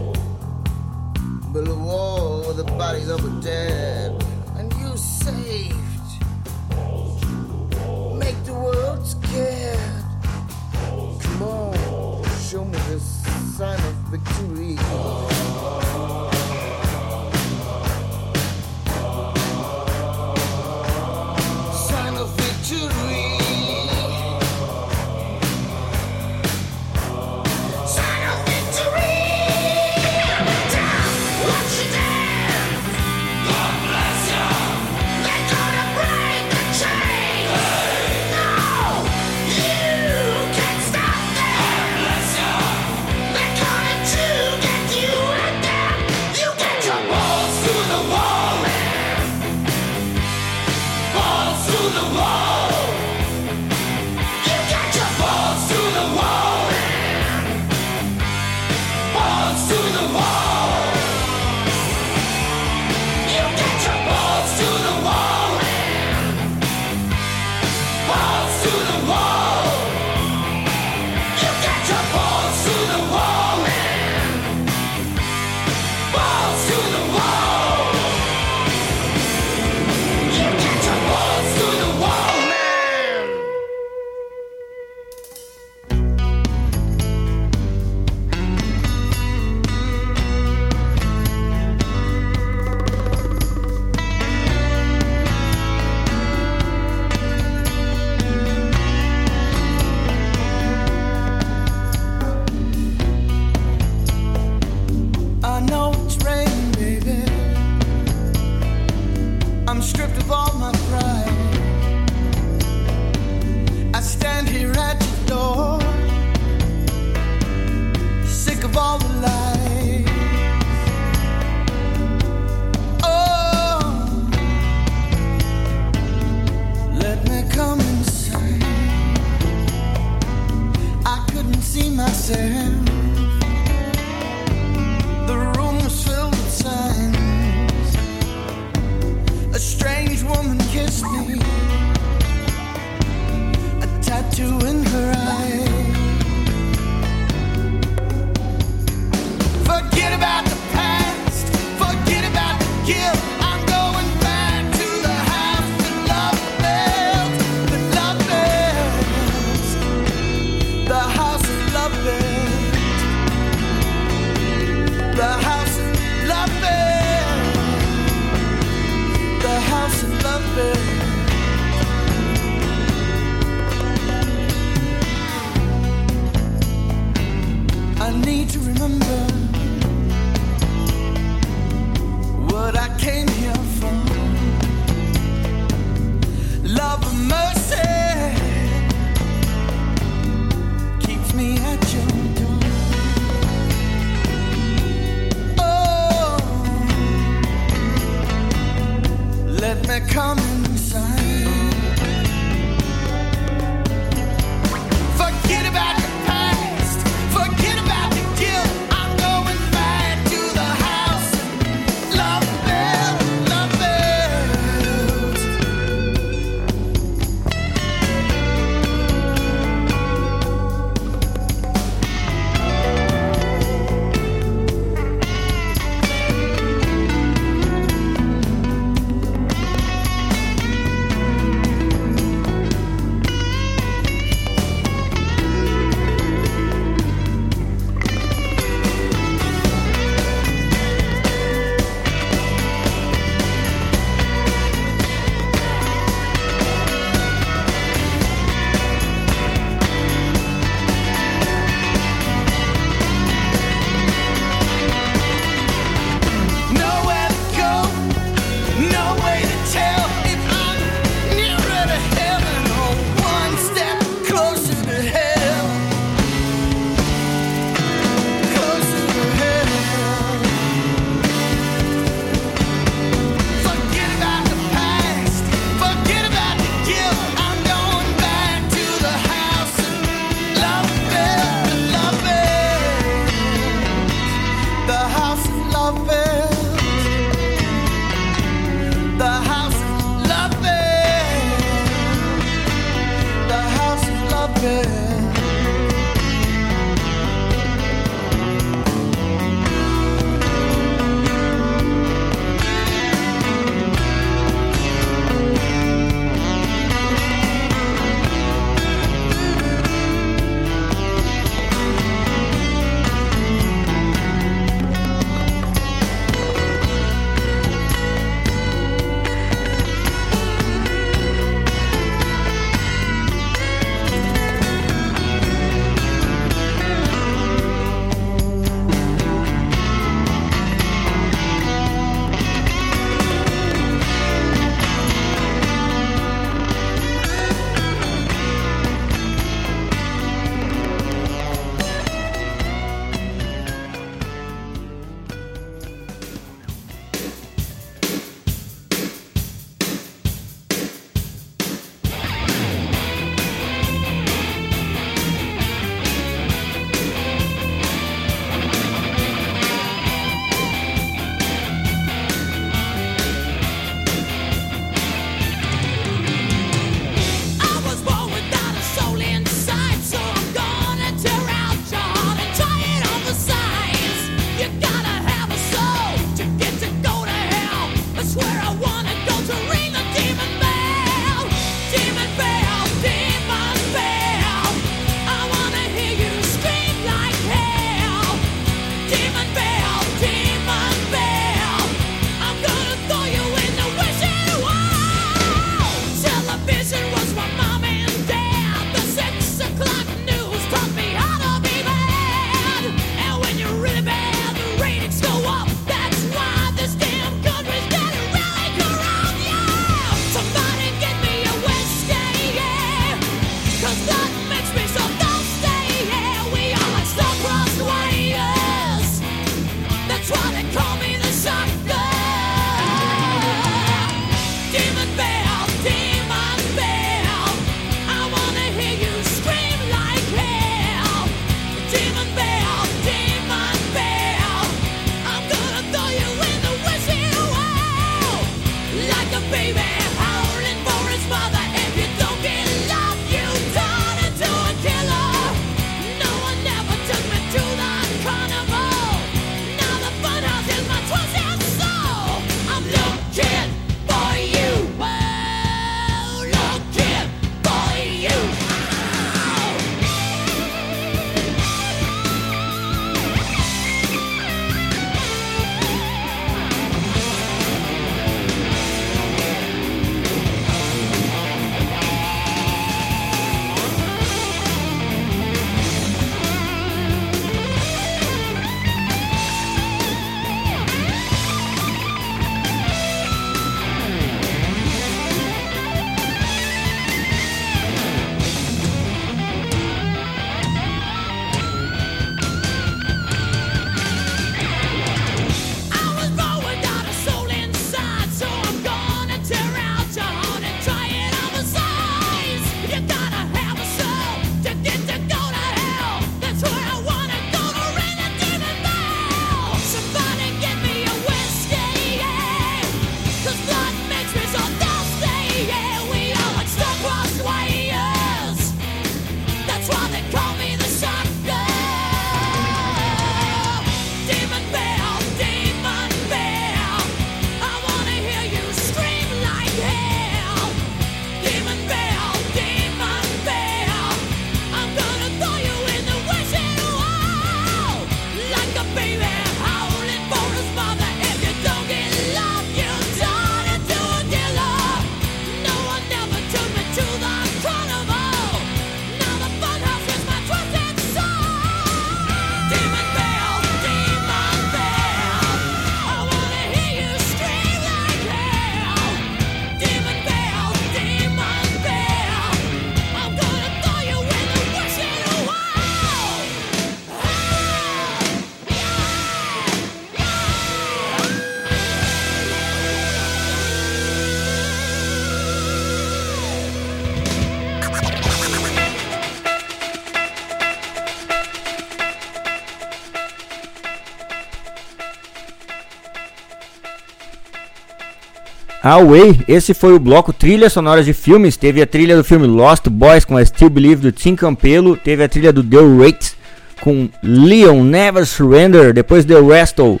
Away, 588.94 589.40
esse 589.46 589.74
foi 589.74 589.92
o 589.92 589.98
bloco 589.98 590.32
trilha 590.32 590.70
sonora 590.70 591.02
de 591.02 591.12
filmes. 591.12 591.56
Teve 591.56 591.82
a 591.82 591.86
trilha 591.86 592.16
do 592.16 592.24
filme 592.24 592.46
Lost 592.46 592.88
Boys 592.88 593.24
com 593.24 593.38
I 593.38 593.44
Still 593.44 593.68
Believe 593.68 594.00
do 594.00 594.12
Tim 594.12 594.34
Campelo. 594.34 594.96
Teve 594.96 595.22
a 595.22 595.28
trilha 595.28 595.52
do 595.52 595.62
The 595.62 595.76
Rates 596.02 596.36
com 596.80 597.08
Leon 597.22 597.84
Never 597.84 598.24
Surrender. 598.24 598.92
Depois 598.94 599.24
The 599.24 599.38
Wrestle, 599.40 600.00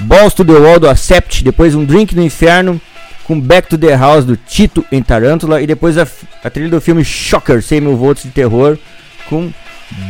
Balls 0.00 0.34
to 0.34 0.44
the 0.44 0.52
Wall 0.52 0.78
do 0.78 0.88
Accept. 0.88 1.42
Depois 1.42 1.74
Um 1.74 1.84
Drink 1.84 2.14
no 2.14 2.22
Inferno 2.22 2.80
com 3.24 3.40
Back 3.40 3.68
to 3.68 3.78
the 3.78 3.94
House 3.96 4.24
do 4.24 4.36
Tito 4.36 4.84
em 4.92 5.02
Tarântula. 5.02 5.62
E 5.62 5.66
depois 5.66 5.96
a, 5.96 6.06
a 6.44 6.50
trilha 6.50 6.68
do 6.68 6.80
filme 6.80 7.04
Shocker, 7.04 7.62
100 7.62 7.80
mil 7.80 7.96
volts 7.96 8.22
de 8.22 8.30
terror 8.30 8.78
com 9.28 9.50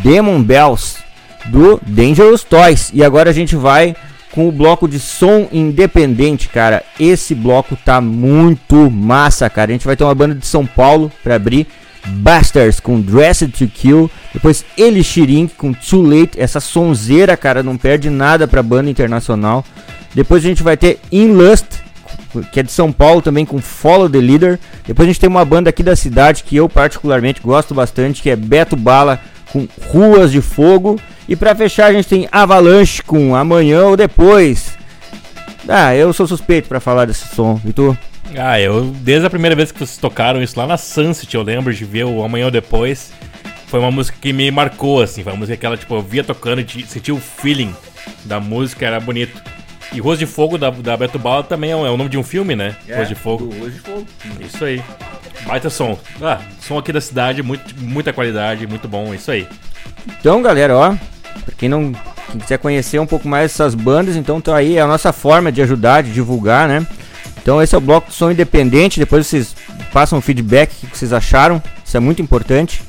Demon 0.02 0.42
Bells 0.42 0.98
do 1.46 1.80
Dangerous 1.86 2.42
Toys. 2.42 2.90
E 2.92 3.04
agora 3.04 3.30
a 3.30 3.32
gente 3.32 3.54
vai 3.56 3.94
com 4.32 4.48
o 4.48 4.52
bloco 4.52 4.86
de 4.88 4.98
som 4.98 5.48
independente, 5.52 6.48
cara. 6.48 6.82
Esse 6.98 7.34
bloco 7.34 7.76
tá 7.76 8.00
muito 8.00 8.90
massa, 8.90 9.48
cara. 9.48 9.70
A 9.70 9.72
gente 9.72 9.86
vai 9.86 9.96
ter 9.96 10.04
uma 10.04 10.14
banda 10.14 10.34
de 10.34 10.46
São 10.46 10.66
Paulo 10.66 11.10
para 11.22 11.36
abrir. 11.36 11.66
Bastards 12.08 12.78
com 12.78 13.00
Dressed 13.00 13.52
to 13.52 13.66
Kill. 13.66 14.10
Depois 14.32 14.64
Elixir 14.76 15.28
com 15.56 15.72
Too 15.72 16.02
Late. 16.02 16.38
Essa 16.38 16.60
sonzeira, 16.60 17.36
cara, 17.36 17.62
não 17.62 17.76
perde 17.76 18.10
nada 18.10 18.46
pra 18.46 18.62
banda 18.62 18.90
internacional. 18.90 19.64
Depois 20.14 20.44
a 20.44 20.48
gente 20.48 20.62
vai 20.62 20.76
ter 20.76 21.00
In 21.10 21.32
Lust, 21.32 21.66
que 22.52 22.60
é 22.60 22.62
de 22.62 22.72
São 22.72 22.92
Paulo 22.92 23.20
também, 23.20 23.44
com 23.44 23.60
Follow 23.60 24.08
the 24.08 24.18
Leader. 24.18 24.58
Depois 24.86 25.06
a 25.06 25.10
gente 25.10 25.20
tem 25.20 25.28
uma 25.28 25.44
banda 25.44 25.70
aqui 25.70 25.82
da 25.82 25.96
cidade 25.96 26.44
que 26.44 26.56
eu 26.56 26.68
particularmente 26.68 27.40
gosto 27.40 27.74
bastante, 27.74 28.22
que 28.22 28.30
é 28.30 28.36
Beto 28.36 28.76
Bala 28.76 29.20
com 29.56 29.68
Ruas 29.90 30.30
de 30.30 30.42
Fogo. 30.42 31.00
E 31.28 31.34
pra 31.34 31.54
fechar 31.54 31.86
a 31.86 31.92
gente 31.92 32.08
tem 32.08 32.28
Avalanche 32.30 33.02
com 33.02 33.34
Amanhã 33.34 33.84
ou 33.84 33.96
Depois. 33.96 34.76
Ah, 35.68 35.94
eu 35.94 36.12
sou 36.12 36.26
suspeito 36.26 36.68
pra 36.68 36.80
falar 36.80 37.06
desse 37.06 37.34
som. 37.34 37.60
E 37.64 37.72
tu? 37.72 37.96
Ah, 38.36 38.60
eu, 38.60 38.84
desde 38.84 39.26
a 39.26 39.30
primeira 39.30 39.56
vez 39.56 39.72
que 39.72 39.78
vocês 39.78 39.96
tocaram 39.96 40.42
isso 40.42 40.58
lá 40.58 40.66
na 40.66 40.76
Sunset, 40.76 41.34
eu 41.34 41.42
lembro 41.42 41.72
de 41.72 41.84
ver 41.84 42.04
o 42.04 42.22
Amanhã 42.22 42.46
ou 42.46 42.50
Depois. 42.50 43.12
Foi 43.66 43.80
uma 43.80 43.90
música 43.90 44.16
que 44.20 44.32
me 44.32 44.50
marcou, 44.50 45.02
assim. 45.02 45.22
Foi 45.22 45.32
uma 45.32 45.38
música 45.38 45.56
que 45.56 45.66
ela, 45.66 45.76
tipo, 45.76 45.94
eu 45.94 46.02
via 46.02 46.22
tocando 46.22 46.60
e 46.60 46.86
sentia 46.86 47.14
o 47.14 47.18
feeling 47.20 47.74
da 48.24 48.38
música, 48.38 48.86
era 48.86 49.00
bonito. 49.00 49.42
E 49.92 50.00
Rosto 50.00 50.18
de 50.18 50.26
Fogo 50.26 50.58
da, 50.58 50.70
da 50.70 50.96
Beto 50.96 51.18
Bala 51.18 51.42
também 51.42 51.70
é, 51.70 51.76
um- 51.76 51.86
é 51.86 51.90
o 51.90 51.96
nome 51.96 52.10
de 52.10 52.18
um 52.18 52.22
filme, 52.22 52.54
né? 52.56 52.74
Rosto 52.88 53.08
de 53.08 53.14
Fogo. 53.14 53.46
De 53.70 53.78
Fogo. 53.78 54.06
Isso 54.40 54.64
aí. 54.64 54.82
Baita 55.46 55.70
som. 55.70 55.98
Ah, 56.20 56.40
som 56.60 56.76
aqui 56.78 56.92
da 56.92 57.00
cidade, 57.00 57.42
muito, 57.42 57.74
muita 57.80 58.12
qualidade, 58.12 58.66
muito 58.66 58.88
bom, 58.88 59.14
isso 59.14 59.30
aí. 59.30 59.46
Então, 60.20 60.42
galera, 60.42 60.76
ó, 60.76 60.90
pra 61.44 61.54
quem 61.56 61.68
não 61.68 61.92
quem 62.32 62.40
quiser 62.40 62.58
conhecer 62.58 62.98
um 62.98 63.06
pouco 63.06 63.28
mais 63.28 63.52
essas 63.52 63.74
bandas, 63.74 64.16
então 64.16 64.40
tá 64.40 64.56
aí 64.56 64.76
é 64.76 64.80
a 64.80 64.86
nossa 64.86 65.12
forma 65.12 65.52
de 65.52 65.62
ajudar, 65.62 66.02
de 66.02 66.12
divulgar, 66.12 66.66
né? 66.66 66.84
Então 67.40 67.62
esse 67.62 67.72
é 67.74 67.78
o 67.78 67.80
bloco 67.80 68.08
de 68.08 68.14
som 68.14 68.30
independente, 68.32 68.98
depois 68.98 69.24
vocês 69.26 69.54
passam 69.92 70.18
um 70.18 70.20
feedback 70.22 70.72
o 70.82 70.86
que 70.88 70.98
vocês 70.98 71.12
acharam, 71.12 71.62
isso 71.84 71.96
é 71.96 72.00
muito 72.00 72.20
importante. 72.20 72.82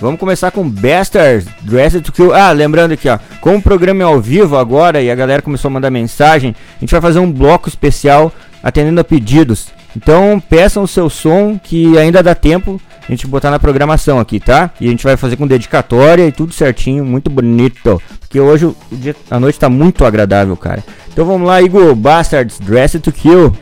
Vamos 0.00 0.18
começar 0.18 0.50
com 0.50 0.68
Bastards, 0.68 1.46
Dressed 1.62 2.02
to 2.02 2.12
Kill. 2.12 2.34
Ah, 2.34 2.50
lembrando 2.50 2.92
aqui, 2.92 3.08
ó, 3.08 3.18
como 3.40 3.58
o 3.58 3.62
programa 3.62 4.02
é 4.02 4.04
ao 4.04 4.20
vivo 4.20 4.56
agora 4.56 5.00
e 5.00 5.10
a 5.10 5.14
galera 5.14 5.40
começou 5.40 5.68
a 5.68 5.72
mandar 5.72 5.90
mensagem, 5.90 6.54
a 6.76 6.80
gente 6.80 6.90
vai 6.90 7.00
fazer 7.00 7.20
um 7.20 7.30
bloco 7.30 7.68
especial 7.68 8.32
atendendo 8.62 9.00
a 9.00 9.04
pedidos. 9.04 9.68
Então 9.96 10.42
peçam 10.50 10.82
o 10.82 10.88
seu 10.88 11.08
som 11.08 11.58
que 11.62 11.96
ainda 11.96 12.22
dá 12.22 12.34
tempo 12.34 12.80
a 13.06 13.12
gente 13.12 13.26
botar 13.26 13.50
na 13.50 13.58
programação 13.58 14.18
aqui, 14.18 14.40
tá? 14.40 14.70
E 14.80 14.86
a 14.86 14.90
gente 14.90 15.04
vai 15.04 15.16
fazer 15.16 15.36
com 15.36 15.46
dedicatória 15.46 16.26
e 16.26 16.32
tudo 16.32 16.52
certinho, 16.52 17.04
muito 17.04 17.30
bonito. 17.30 18.02
Porque 18.18 18.40
hoje 18.40 18.74
a 19.30 19.38
noite 19.38 19.58
tá 19.58 19.68
muito 19.68 20.04
agradável, 20.04 20.56
cara. 20.56 20.82
Então 21.12 21.24
vamos 21.24 21.46
lá, 21.46 21.62
Igor, 21.62 21.94
Bastards, 21.94 22.58
Dressed 22.58 23.00
to 23.00 23.12
Kill. 23.12 23.40
You 23.42 23.54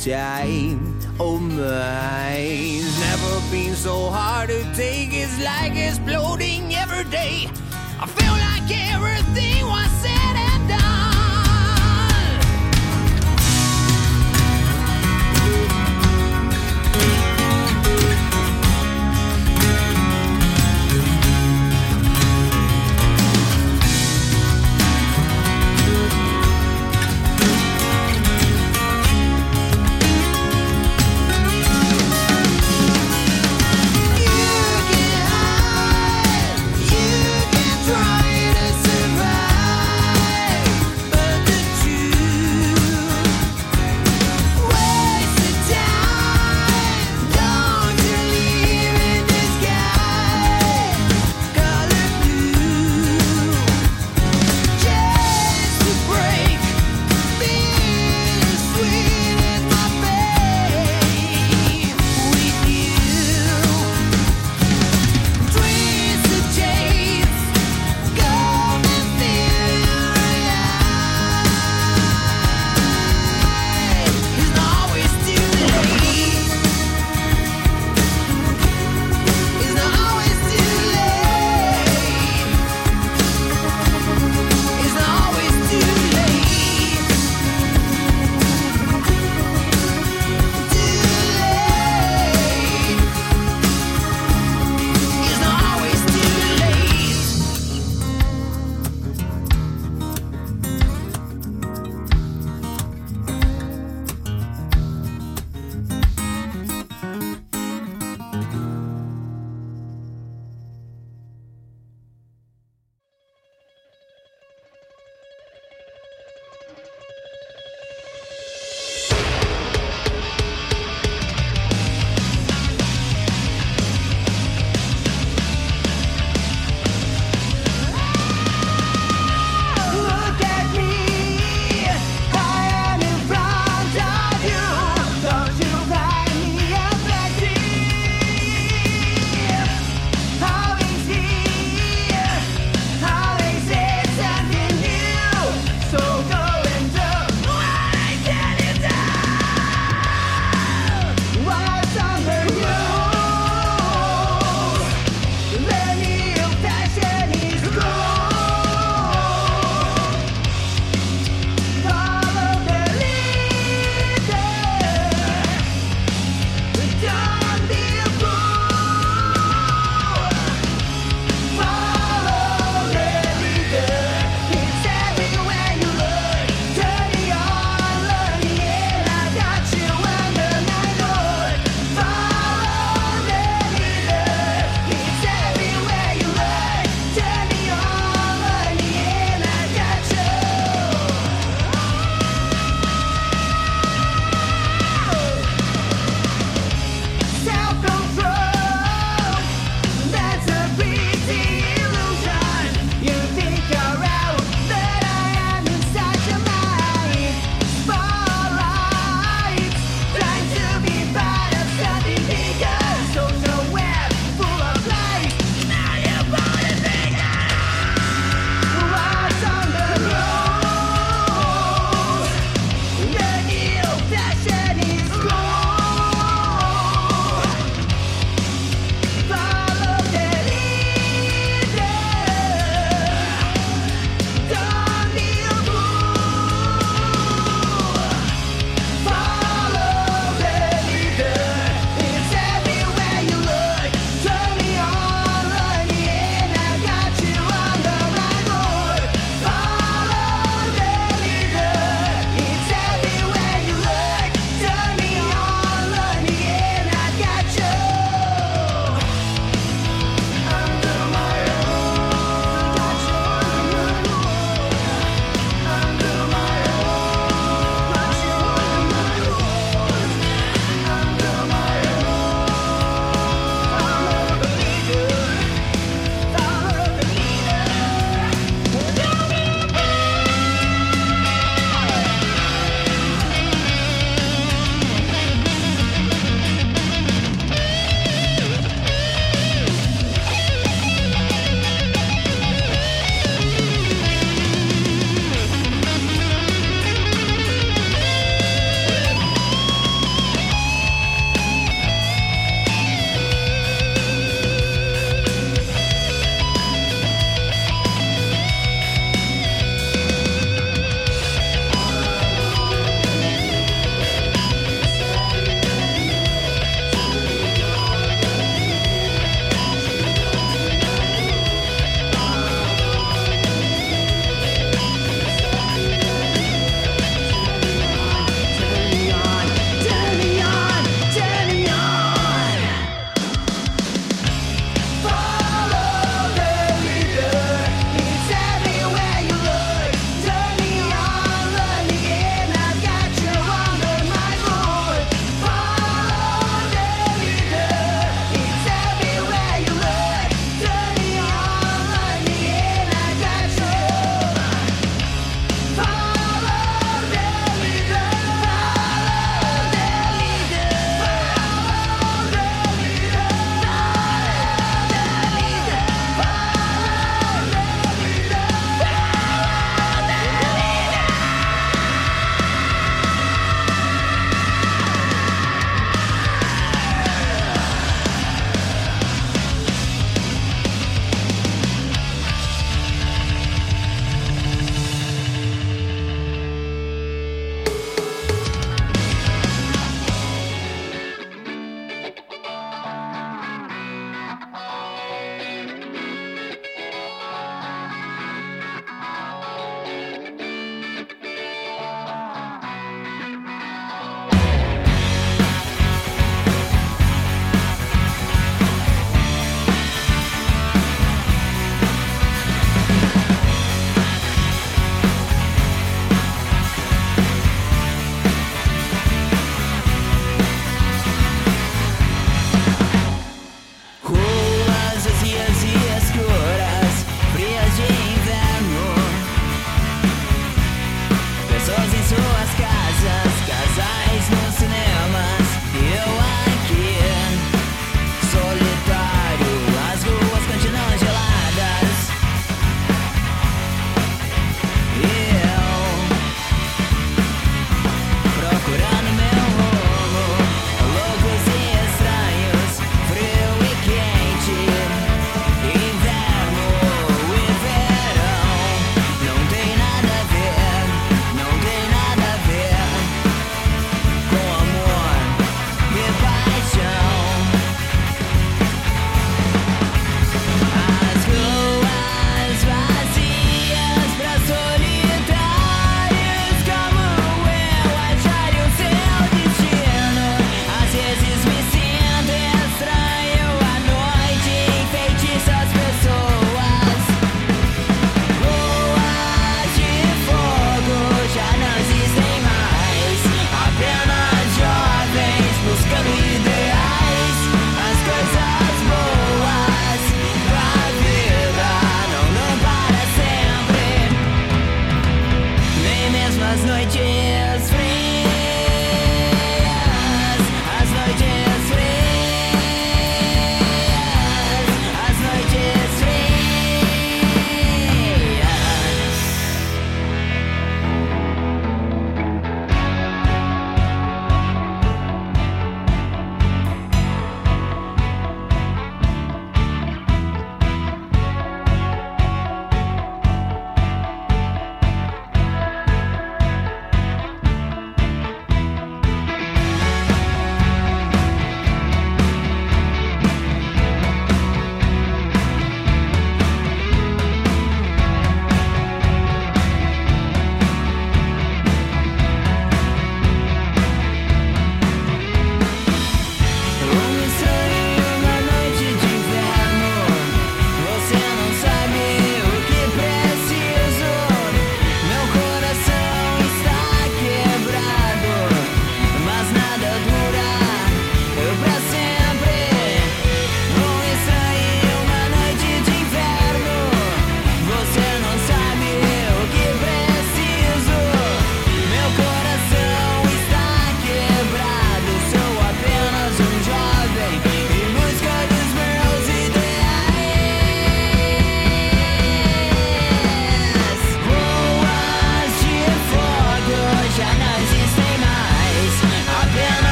time. 0.00 0.98
Oh 1.18 1.38
my, 1.38 1.99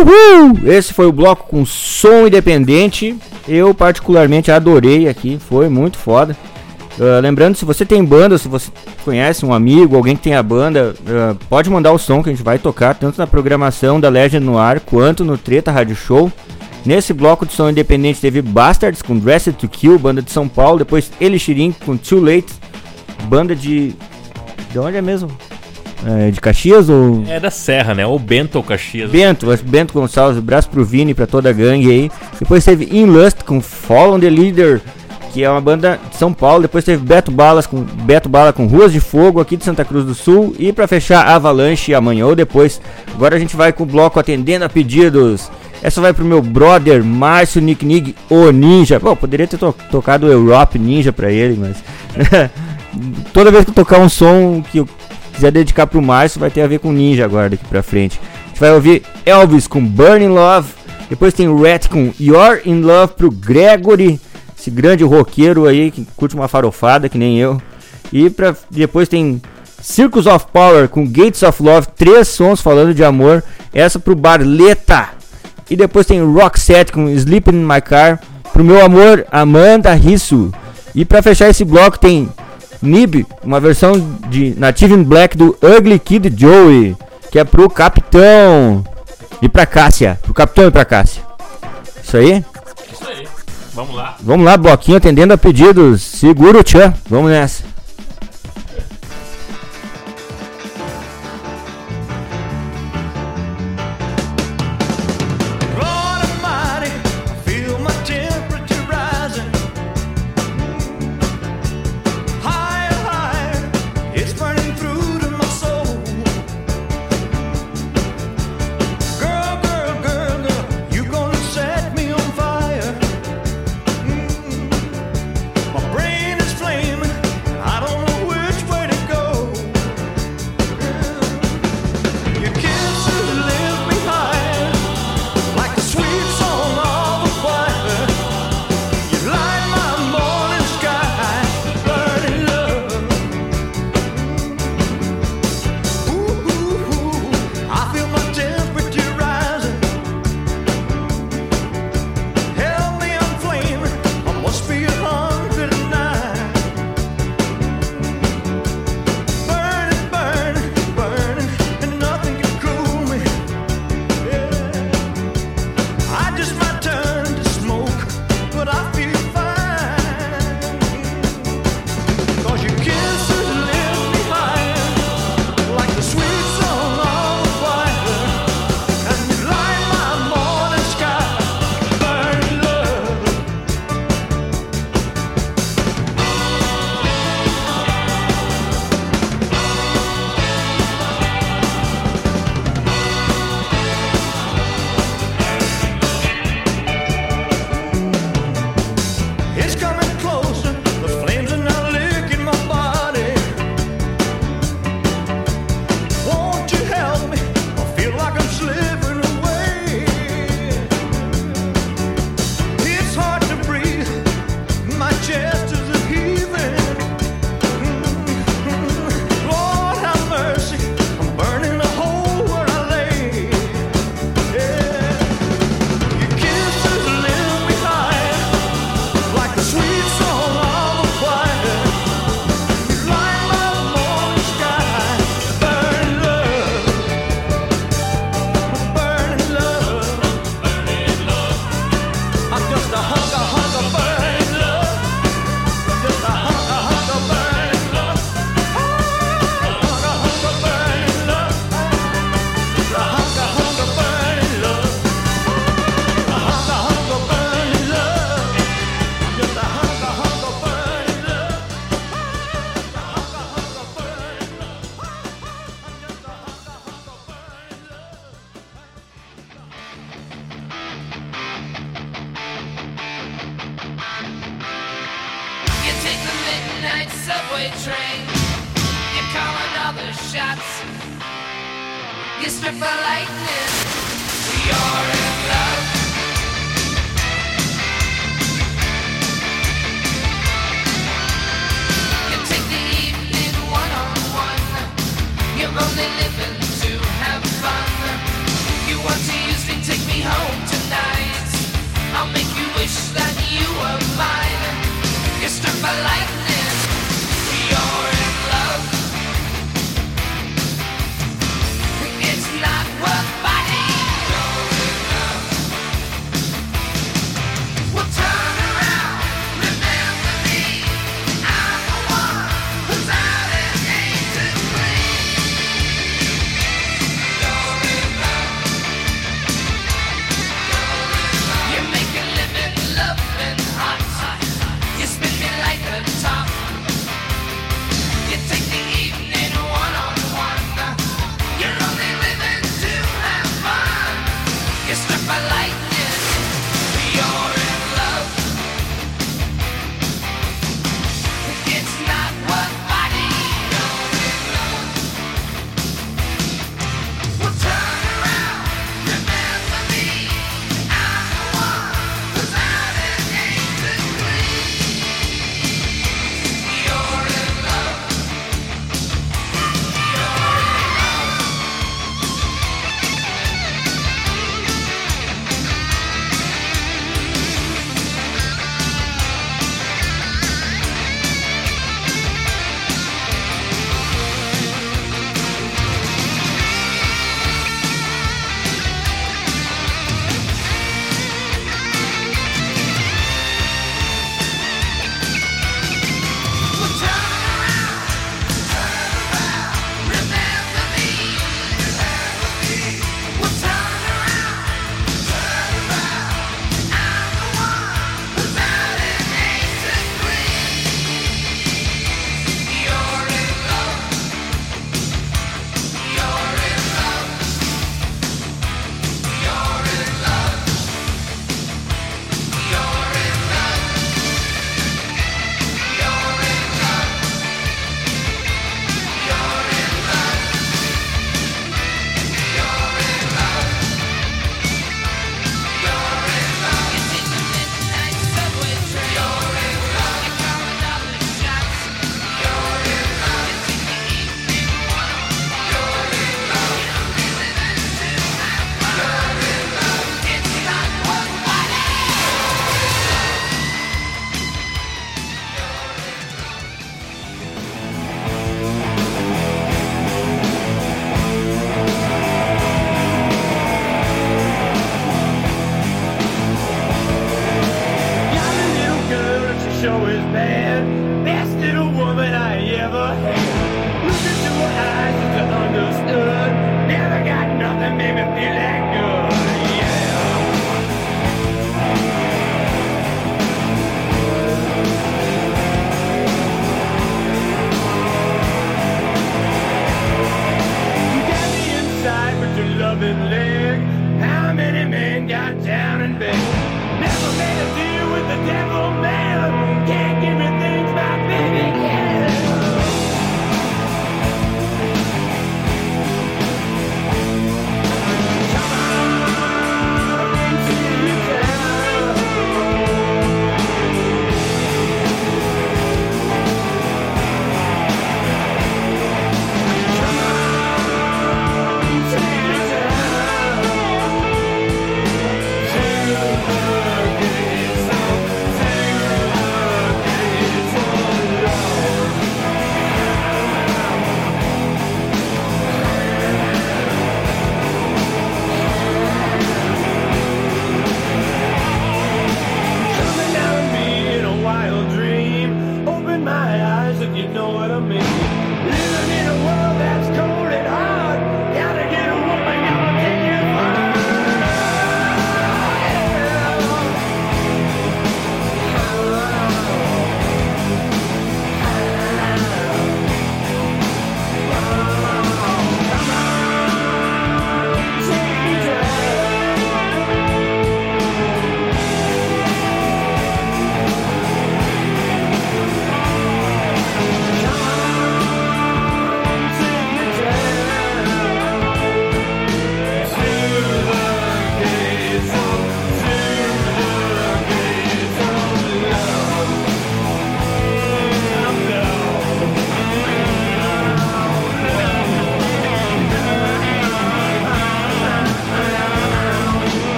Uhul! 0.00 0.68
Esse 0.68 0.94
foi 0.94 1.06
o 1.06 1.12
bloco 1.12 1.48
com 1.48 1.64
som 1.66 2.26
independente. 2.26 3.16
Eu 3.48 3.74
particularmente 3.74 4.50
adorei 4.50 5.08
aqui, 5.08 5.38
foi 5.38 5.68
muito 5.68 5.98
foda. 5.98 6.36
Ah, 7.00 7.18
lembrando, 7.20 7.56
se 7.56 7.64
você 7.64 7.86
tem 7.86 8.04
banda, 8.04 8.36
se 8.36 8.46
você 8.46 8.70
conhece 9.04 9.46
um 9.46 9.54
amigo, 9.54 9.96
alguém 9.96 10.14
que 10.14 10.22
tem 10.22 10.34
a 10.34 10.42
banda, 10.42 10.94
ah, 11.06 11.34
pode 11.48 11.70
mandar 11.70 11.92
o 11.92 11.98
som 11.98 12.22
que 12.22 12.28
a 12.28 12.32
gente 12.32 12.44
vai 12.44 12.58
tocar 12.58 12.94
tanto 12.94 13.18
na 13.18 13.26
programação 13.26 13.98
da 13.98 14.08
Legend 14.08 14.44
no 14.44 14.58
ar 14.58 14.80
quanto 14.80 15.24
no 15.24 15.38
Treta 15.38 15.72
Rádio 15.72 15.96
Show. 15.96 16.30
Nesse 16.84 17.12
bloco 17.12 17.46
de 17.46 17.52
som 17.52 17.70
independente 17.70 18.20
teve 18.20 18.40
Bastards 18.42 19.02
com 19.02 19.18
Dressed 19.18 19.54
to 19.54 19.68
Kill, 19.68 19.98
banda 19.98 20.22
de 20.22 20.30
São 20.30 20.48
Paulo, 20.48 20.78
depois 20.78 21.10
Elixirim 21.20 21.72
com 21.72 21.96
Too 21.96 22.20
Late, 22.20 22.52
banda 23.24 23.54
de. 23.54 23.94
De 24.70 24.78
onde 24.78 24.96
é 24.96 25.02
mesmo? 25.02 25.28
É, 26.06 26.30
de 26.30 26.40
Caxias 26.40 26.88
ou. 26.88 27.24
É 27.28 27.38
da 27.38 27.50
Serra, 27.50 27.94
né? 27.94 28.06
Ou 28.06 28.18
Bento 28.18 28.56
ou 28.56 28.62
Caxias. 28.62 29.10
Bento, 29.10 29.46
Bento 29.64 29.92
Gonçalves, 29.92 30.38
abraço 30.38 30.68
pro 30.70 30.84
Vini, 30.84 31.12
pra 31.12 31.26
toda 31.26 31.50
a 31.50 31.52
gangue 31.52 31.90
aí. 31.90 32.10
Depois 32.38 32.64
teve 32.64 32.88
In 32.90 33.04
Lust 33.06 33.42
com 33.44 33.60
Fall 33.60 34.14
on 34.14 34.20
the 34.20 34.30
Leader, 34.30 34.80
que 35.32 35.44
é 35.44 35.50
uma 35.50 35.60
banda 35.60 36.00
de 36.10 36.16
São 36.16 36.32
Paulo. 36.32 36.62
Depois 36.62 36.84
teve 36.84 37.04
Beto 37.04 37.30
Balas 37.30 37.66
com 37.66 37.82
Beto 37.82 38.30
Bala 38.30 38.50
com 38.52 38.66
Ruas 38.66 38.92
de 38.92 39.00
Fogo 39.00 39.40
aqui 39.40 39.58
de 39.58 39.64
Santa 39.64 39.84
Cruz 39.84 40.06
do 40.06 40.14
Sul. 40.14 40.54
E 40.58 40.72
pra 40.72 40.88
fechar, 40.88 41.26
Avalanche 41.26 41.92
amanhã 41.94 42.26
ou 42.26 42.34
depois. 42.34 42.80
Agora 43.14 43.36
a 43.36 43.38
gente 43.38 43.54
vai 43.54 43.70
com 43.72 43.82
o 43.82 43.86
bloco 43.86 44.18
atendendo 44.18 44.64
a 44.64 44.68
pedidos. 44.70 45.50
Essa 45.82 46.00
vai 46.00 46.12
pro 46.14 46.24
meu 46.24 46.40
brother 46.42 47.04
Márcio 47.04 47.60
Nick 47.60 47.84
Nig, 47.84 48.14
o 48.30 48.50
Ninja. 48.50 48.98
Pô, 48.98 49.14
poderia 49.14 49.46
ter 49.46 49.58
to- 49.58 49.74
tocado 49.90 50.26
Europe 50.30 50.78
Ninja 50.78 51.12
pra 51.12 51.30
ele, 51.30 51.58
mas. 51.60 51.76
Toda 53.32 53.50
vez 53.50 53.64
que 53.64 53.70
eu 53.70 53.74
tocar 53.74 53.98
um 54.00 54.08
som 54.08 54.62
que 54.70 54.78
eu 54.78 54.88
quiser 55.40 55.50
dedicar 55.52 55.86
pro 55.86 56.02
Márcio, 56.02 56.38
vai 56.38 56.50
ter 56.50 56.60
a 56.60 56.66
ver 56.66 56.80
com 56.80 56.92
Ninja 56.92 57.24
agora 57.24 57.48
daqui 57.48 57.64
pra 57.64 57.82
frente. 57.82 58.20
A 58.44 58.48
gente 58.48 58.60
vai 58.60 58.72
ouvir 58.72 59.02
Elvis 59.24 59.66
com 59.66 59.82
Burning 59.82 60.28
Love. 60.28 60.68
Depois 61.08 61.32
tem 61.32 61.48
Rat 61.62 61.88
com 61.88 62.12
You're 62.20 62.60
in 62.66 62.82
Love 62.82 63.14
pro 63.14 63.30
Gregory, 63.30 64.20
esse 64.56 64.70
grande 64.70 65.02
roqueiro 65.02 65.66
aí 65.66 65.90
que 65.90 66.06
curte 66.14 66.34
uma 66.36 66.46
farofada 66.46 67.08
que 67.08 67.16
nem 67.16 67.38
eu. 67.38 67.60
E 68.12 68.28
pra, 68.28 68.54
depois 68.70 69.08
tem 69.08 69.40
Circus 69.80 70.26
of 70.26 70.46
Power 70.52 70.88
com 70.88 71.06
Gates 71.06 71.42
of 71.42 71.62
Love, 71.62 71.88
três 71.96 72.28
sons 72.28 72.60
falando 72.60 72.92
de 72.92 73.02
amor. 73.02 73.42
Essa 73.72 73.98
pro 73.98 74.14
Barleta. 74.14 75.08
E 75.70 75.74
depois 75.74 76.06
tem 76.06 76.22
Roxette 76.22 76.92
com 76.92 77.08
Sleeping 77.08 77.52
in 77.52 77.64
My 77.64 77.80
Car 77.80 78.20
pro 78.52 78.62
meu 78.62 78.84
amor 78.84 79.26
Amanda 79.32 79.94
Risso. 79.94 80.52
E 80.94 81.04
pra 81.04 81.22
fechar 81.22 81.48
esse 81.48 81.64
bloco 81.64 81.98
tem 81.98 82.28
Nib, 82.82 83.26
uma 83.42 83.60
versão 83.60 83.92
de 84.28 84.54
Native 84.56 84.94
in 84.94 85.02
Black 85.02 85.36
do 85.36 85.56
Ugly 85.62 85.98
Kid 85.98 86.32
Joey, 86.36 86.96
que 87.30 87.38
é 87.38 87.44
pro 87.44 87.68
Capitão. 87.68 88.84
E 89.42 89.48
pra 89.48 89.64
Cássia, 89.64 90.18
pro 90.22 90.34
Capitão 90.34 90.66
e 90.66 90.70
pra 90.70 90.84
Cássia. 90.84 91.22
Isso 92.02 92.16
aí? 92.16 92.44
Isso 92.92 93.08
aí. 93.08 93.26
Vamos 93.72 93.94
lá. 93.94 94.16
Vamos 94.20 94.44
lá, 94.44 94.56
bloquinho 94.56 94.98
atendendo 94.98 95.32
a 95.32 95.38
pedidos. 95.38 96.02
Segura 96.02 96.58
o 96.58 96.64
tchan, 96.64 96.92
vamos 97.08 97.30
nessa. 97.30 97.69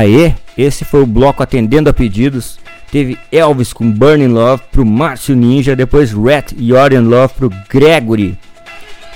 Aê, 0.00 0.32
esse 0.56 0.82
foi 0.82 1.02
o 1.02 1.06
bloco 1.06 1.42
atendendo 1.42 1.90
a 1.90 1.92
pedidos. 1.92 2.58
Teve 2.90 3.18
Elvis 3.30 3.72
com 3.72 3.90
Burning 3.90 4.28
Love 4.28 4.62
pro 4.72 4.84
Márcio 4.84 5.36
Ninja, 5.36 5.76
depois 5.76 6.12
Rat 6.12 6.52
You're 6.58 6.94
in 6.94 7.00
Love 7.00 7.34
pro 7.34 7.50
Gregory. 7.68 8.36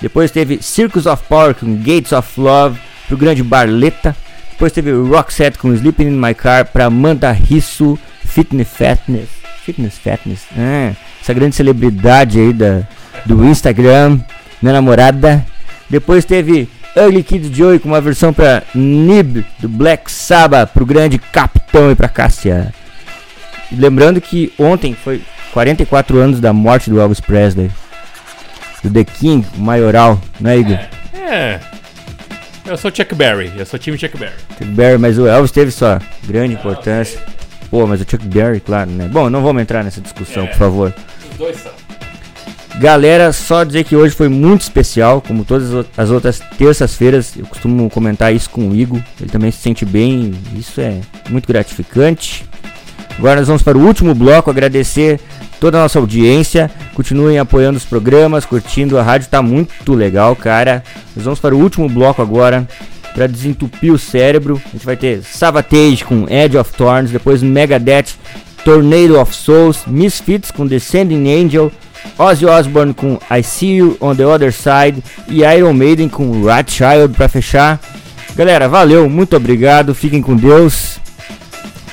Depois 0.00 0.30
teve 0.30 0.62
Circus 0.62 1.06
of 1.06 1.24
Power 1.26 1.54
com 1.54 1.74
Gates 1.76 2.12
of 2.12 2.38
Love 2.38 2.78
pro 3.08 3.16
grande 3.16 3.42
Barleta. 3.42 4.14
Depois 4.50 4.72
teve 4.72 4.92
Roxette 4.92 5.58
com 5.58 5.72
Sleeping 5.72 6.08
in 6.08 6.20
My 6.20 6.34
Car 6.34 6.66
pra 6.66 6.86
Amanda 6.86 7.32
Risso, 7.32 7.98
Fitness 8.24 8.68
Fatness. 8.68 9.28
Fitness 9.64 9.96
Fatness, 9.96 10.42
ah, 10.58 10.92
essa 11.22 11.32
grande 11.32 11.56
celebridade 11.56 12.38
aí 12.38 12.52
da, 12.52 12.82
do 13.24 13.42
Instagram, 13.46 14.20
minha 14.60 14.74
namorada. 14.74 15.44
Depois 15.88 16.26
teve 16.26 16.68
Ugly 16.96 17.22
Kid 17.22 17.54
Joey 17.54 17.78
com 17.78 17.88
uma 17.88 18.00
versão 18.00 18.32
pra 18.32 18.62
Nib 18.74 19.44
do 19.58 19.68
Black 19.68 20.10
Sabbath 20.10 20.72
pro 20.72 20.86
grande 20.86 21.18
Capitão 21.18 21.90
e 21.90 21.94
pra 21.94 22.08
Cássia. 22.08 22.72
Lembrando 23.72 24.20
que 24.20 24.52
ontem 24.58 24.94
foi 24.94 25.22
44 25.52 26.18
anos 26.18 26.40
da 26.40 26.52
morte 26.52 26.90
do 26.90 27.00
Elvis 27.00 27.20
Presley. 27.20 27.70
Do 28.82 28.90
The 28.90 29.04
King, 29.04 29.46
o 29.56 29.60
maioral, 29.60 30.20
né, 30.38 30.58
Igor? 30.58 30.78
É. 31.14 31.58
Eu 32.66 32.76
sou 32.76 32.90
Chuck 32.94 33.14
Berry, 33.14 33.52
eu 33.56 33.66
sou 33.66 33.78
time 33.78 33.98
Chuck 33.98 34.16
Berry. 34.16 34.34
Chuck 34.58 34.64
Berry, 34.64 34.98
mas 34.98 35.18
o 35.18 35.26
Elvis 35.26 35.50
teve 35.50 35.70
sua 35.70 36.00
grande 36.26 36.54
importância. 36.54 37.20
Pô, 37.70 37.86
mas 37.86 38.00
o 38.00 38.06
Chuck 38.08 38.26
Berry, 38.26 38.60
claro, 38.60 38.90
né? 38.90 39.08
Bom, 39.08 39.28
não 39.28 39.42
vamos 39.42 39.62
entrar 39.62 39.82
nessa 39.82 40.00
discussão, 40.00 40.46
por 40.46 40.56
favor. 40.56 40.94
Os 41.30 41.38
dois 41.38 41.56
são. 41.56 41.83
Galera, 42.78 43.32
só 43.32 43.62
dizer 43.62 43.84
que 43.84 43.94
hoje 43.94 44.14
foi 44.14 44.28
muito 44.28 44.62
especial, 44.62 45.22
como 45.22 45.44
todas 45.44 45.86
as 45.96 46.10
outras 46.10 46.40
terças-feiras, 46.58 47.34
eu 47.36 47.46
costumo 47.46 47.88
comentar 47.88 48.34
isso 48.34 48.50
com 48.50 48.68
o 48.68 48.74
Igor, 48.74 49.00
ele 49.20 49.30
também 49.30 49.50
se 49.52 49.58
sente 49.58 49.84
bem, 49.84 50.32
isso 50.58 50.80
é 50.80 51.00
muito 51.30 51.46
gratificante. 51.46 52.44
Agora 53.16 53.36
nós 53.36 53.46
vamos 53.46 53.62
para 53.62 53.78
o 53.78 53.80
último 53.80 54.12
bloco, 54.12 54.50
agradecer 54.50 55.20
toda 55.60 55.78
a 55.78 55.82
nossa 55.82 56.00
audiência, 56.00 56.68
continuem 56.94 57.38
apoiando 57.38 57.78
os 57.78 57.84
programas, 57.84 58.44
curtindo, 58.44 58.98
a 58.98 59.02
rádio 59.02 59.28
tá 59.28 59.40
muito 59.40 59.94
legal, 59.94 60.34
cara. 60.34 60.82
Nós 61.14 61.24
vamos 61.24 61.38
para 61.38 61.54
o 61.54 61.58
último 61.58 61.88
bloco 61.88 62.20
agora, 62.20 62.68
para 63.14 63.28
desentupir 63.28 63.92
o 63.92 63.98
cérebro, 63.98 64.60
a 64.66 64.70
gente 64.70 64.84
vai 64.84 64.96
ter 64.96 65.22
Savatage 65.22 66.04
com 66.04 66.26
Edge 66.28 66.58
of 66.58 66.72
Thorns, 66.72 67.12
depois 67.12 67.40
Megadeth, 67.40 68.16
Tornado 68.64 69.20
of 69.20 69.34
Souls, 69.34 69.84
Misfits 69.86 70.50
com 70.50 70.66
Descending 70.66 71.30
Angel, 71.30 71.70
Ozzy 72.18 72.46
Osbourne 72.46 72.94
com 72.94 73.18
I 73.30 73.42
See 73.42 73.76
You 73.76 73.96
on 74.00 74.14
the 74.14 74.26
Other 74.26 74.52
Side 74.52 75.02
e 75.28 75.42
Iron 75.42 75.72
Maiden 75.72 76.08
com 76.08 76.44
Rat 76.44 76.70
Child 76.70 77.14
para 77.14 77.28
fechar. 77.28 77.80
Galera, 78.34 78.68
valeu, 78.68 79.08
muito 79.08 79.36
obrigado, 79.36 79.94
fiquem 79.94 80.20
com 80.20 80.34
Deus 80.34 80.98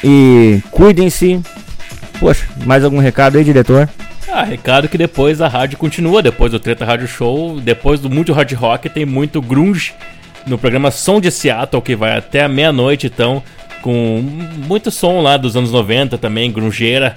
e 0.04 0.62
cuidem-se. 0.72 1.42
Poxa, 2.20 2.46
mais 2.66 2.84
algum 2.84 3.00
recado 3.00 3.38
aí, 3.38 3.44
diretor? 3.44 3.90
Ah, 4.32 4.44
recado 4.44 4.88
que 4.88 4.98
depois 4.98 5.42
a 5.42 5.48
rádio 5.48 5.78
continua, 5.78 6.22
depois 6.22 6.52
do 6.52 6.60
Treta 6.60 6.86
Rádio 6.86 7.08
Show, 7.08 7.60
depois 7.60 8.00
do 8.00 8.10
muito 8.10 8.32
hard 8.32 8.54
rock, 8.54 8.90
tem 8.90 9.06
muito 9.06 9.42
grunge 9.42 9.94
no 10.48 10.58
programa 10.58 10.90
Som 10.90 11.20
de 11.20 11.30
Seattle, 11.30 11.82
que 11.82 11.96
vai 11.96 12.18
até 12.18 12.44
a 12.44 12.48
meia-noite, 12.48 13.08
então, 13.08 13.44
com 13.82 14.24
muito 14.68 14.92
som 14.92 15.22
lá 15.22 15.38
dos 15.38 15.56
anos 15.56 15.72
90 15.72 16.18
também, 16.18 16.52
grungeira, 16.52 17.16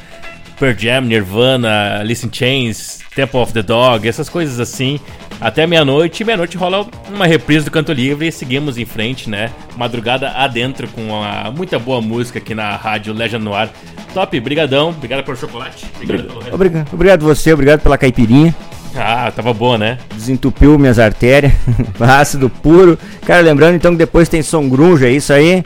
Pearl 0.58 0.74
Jam, 0.76 1.02
Nirvana, 1.02 2.00
Alice 2.00 2.26
in 2.26 2.30
Chains, 2.32 3.00
Temple 3.14 3.40
of 3.40 3.52
the 3.52 3.62
Dog, 3.62 4.06
essas 4.06 4.28
coisas 4.28 4.60
assim, 4.60 5.00
até 5.40 5.66
meia-noite, 5.66 6.22
e 6.22 6.26
meia-noite 6.26 6.56
rola 6.56 6.86
uma 7.12 7.26
reprise 7.26 7.64
do 7.64 7.70
Canto 7.70 7.92
Livre 7.92 8.26
e 8.26 8.32
seguimos 8.32 8.78
em 8.78 8.84
frente, 8.84 9.28
né, 9.28 9.50
madrugada 9.76 10.30
adentro 10.30 10.88
com 10.88 11.22
a, 11.22 11.50
muita 11.50 11.78
boa 11.78 12.00
música 12.00 12.38
aqui 12.38 12.54
na 12.54 12.76
rádio 12.76 13.12
Legend 13.12 13.44
Noir. 13.44 13.68
Top, 14.12 14.38
brigadão, 14.40 14.90
obrigado 14.90 15.24
pelo 15.24 15.36
chocolate, 15.36 15.84
obrigado 15.96 16.26
pelo. 16.28 16.54
Obrigado, 16.54 16.88
obrigado 16.92 17.24
você, 17.24 17.52
obrigado 17.52 17.80
pela 17.80 17.98
caipirinha. 17.98 18.54
Ah, 18.96 19.32
tava 19.34 19.52
boa, 19.52 19.76
né? 19.76 19.98
Desentupiu 20.14 20.78
minhas 20.78 21.00
artérias, 21.00 21.52
ácido 21.98 22.48
puro. 22.48 22.96
Cara, 23.26 23.40
lembrando 23.40 23.74
então 23.74 23.90
que 23.90 23.98
depois 23.98 24.28
tem 24.28 24.40
som 24.40 24.68
grunge, 24.68 25.04
é 25.04 25.10
isso 25.10 25.32
aí? 25.32 25.64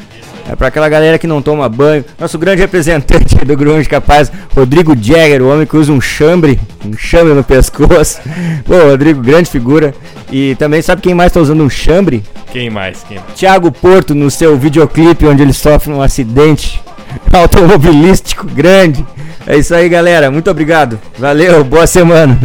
É 0.49 0.57
pra 0.57 0.69
aquela 0.69 0.89
galera 0.89 1.19
que 1.19 1.27
não 1.27 1.43
toma 1.43 1.69
banho. 1.69 2.03
Nosso 2.19 2.39
grande 2.39 2.63
representante 2.63 3.37
do 3.45 3.57
grunge, 3.57 3.87
capaz, 3.87 4.33
Rodrigo 4.57 4.97
Jagger, 4.97 5.43
o 5.43 5.53
homem 5.53 5.67
que 5.67 5.77
usa 5.77 5.93
um 5.93 6.01
chambre, 6.01 6.59
um 6.85 6.97
chambre 6.97 7.35
no 7.35 7.45
pescoço. 7.45 8.19
Pô, 8.65 8.79
Rodrigo, 8.91 9.21
grande 9.21 9.51
figura. 9.51 9.95
E 10.33 10.55
também 10.55 10.81
sabe 10.81 11.03
quem 11.03 11.15
mais 11.15 11.33
tá 11.33 11.41
usando 11.41 11.63
um 11.63 11.69
chambre? 11.69 12.23
Quem 12.51 12.71
mais? 12.71 13.05
Quem 13.07 13.19
mais? 13.19 13.35
Thiago 13.35 13.71
Porto 13.71 14.15
no 14.15 14.31
seu 14.31 14.57
videoclipe 14.57 15.27
onde 15.27 15.43
ele 15.43 15.53
sofre 15.53 15.93
um 15.93 16.01
acidente 16.01 16.81
automobilístico 17.31 18.47
grande. 18.47 19.05
É 19.47 19.57
isso 19.57 19.75
aí, 19.75 19.87
galera. 19.89 20.31
Muito 20.31 20.51
obrigado. 20.51 20.99
Valeu, 21.19 21.63
boa 21.63 21.87
semana. 21.87 22.39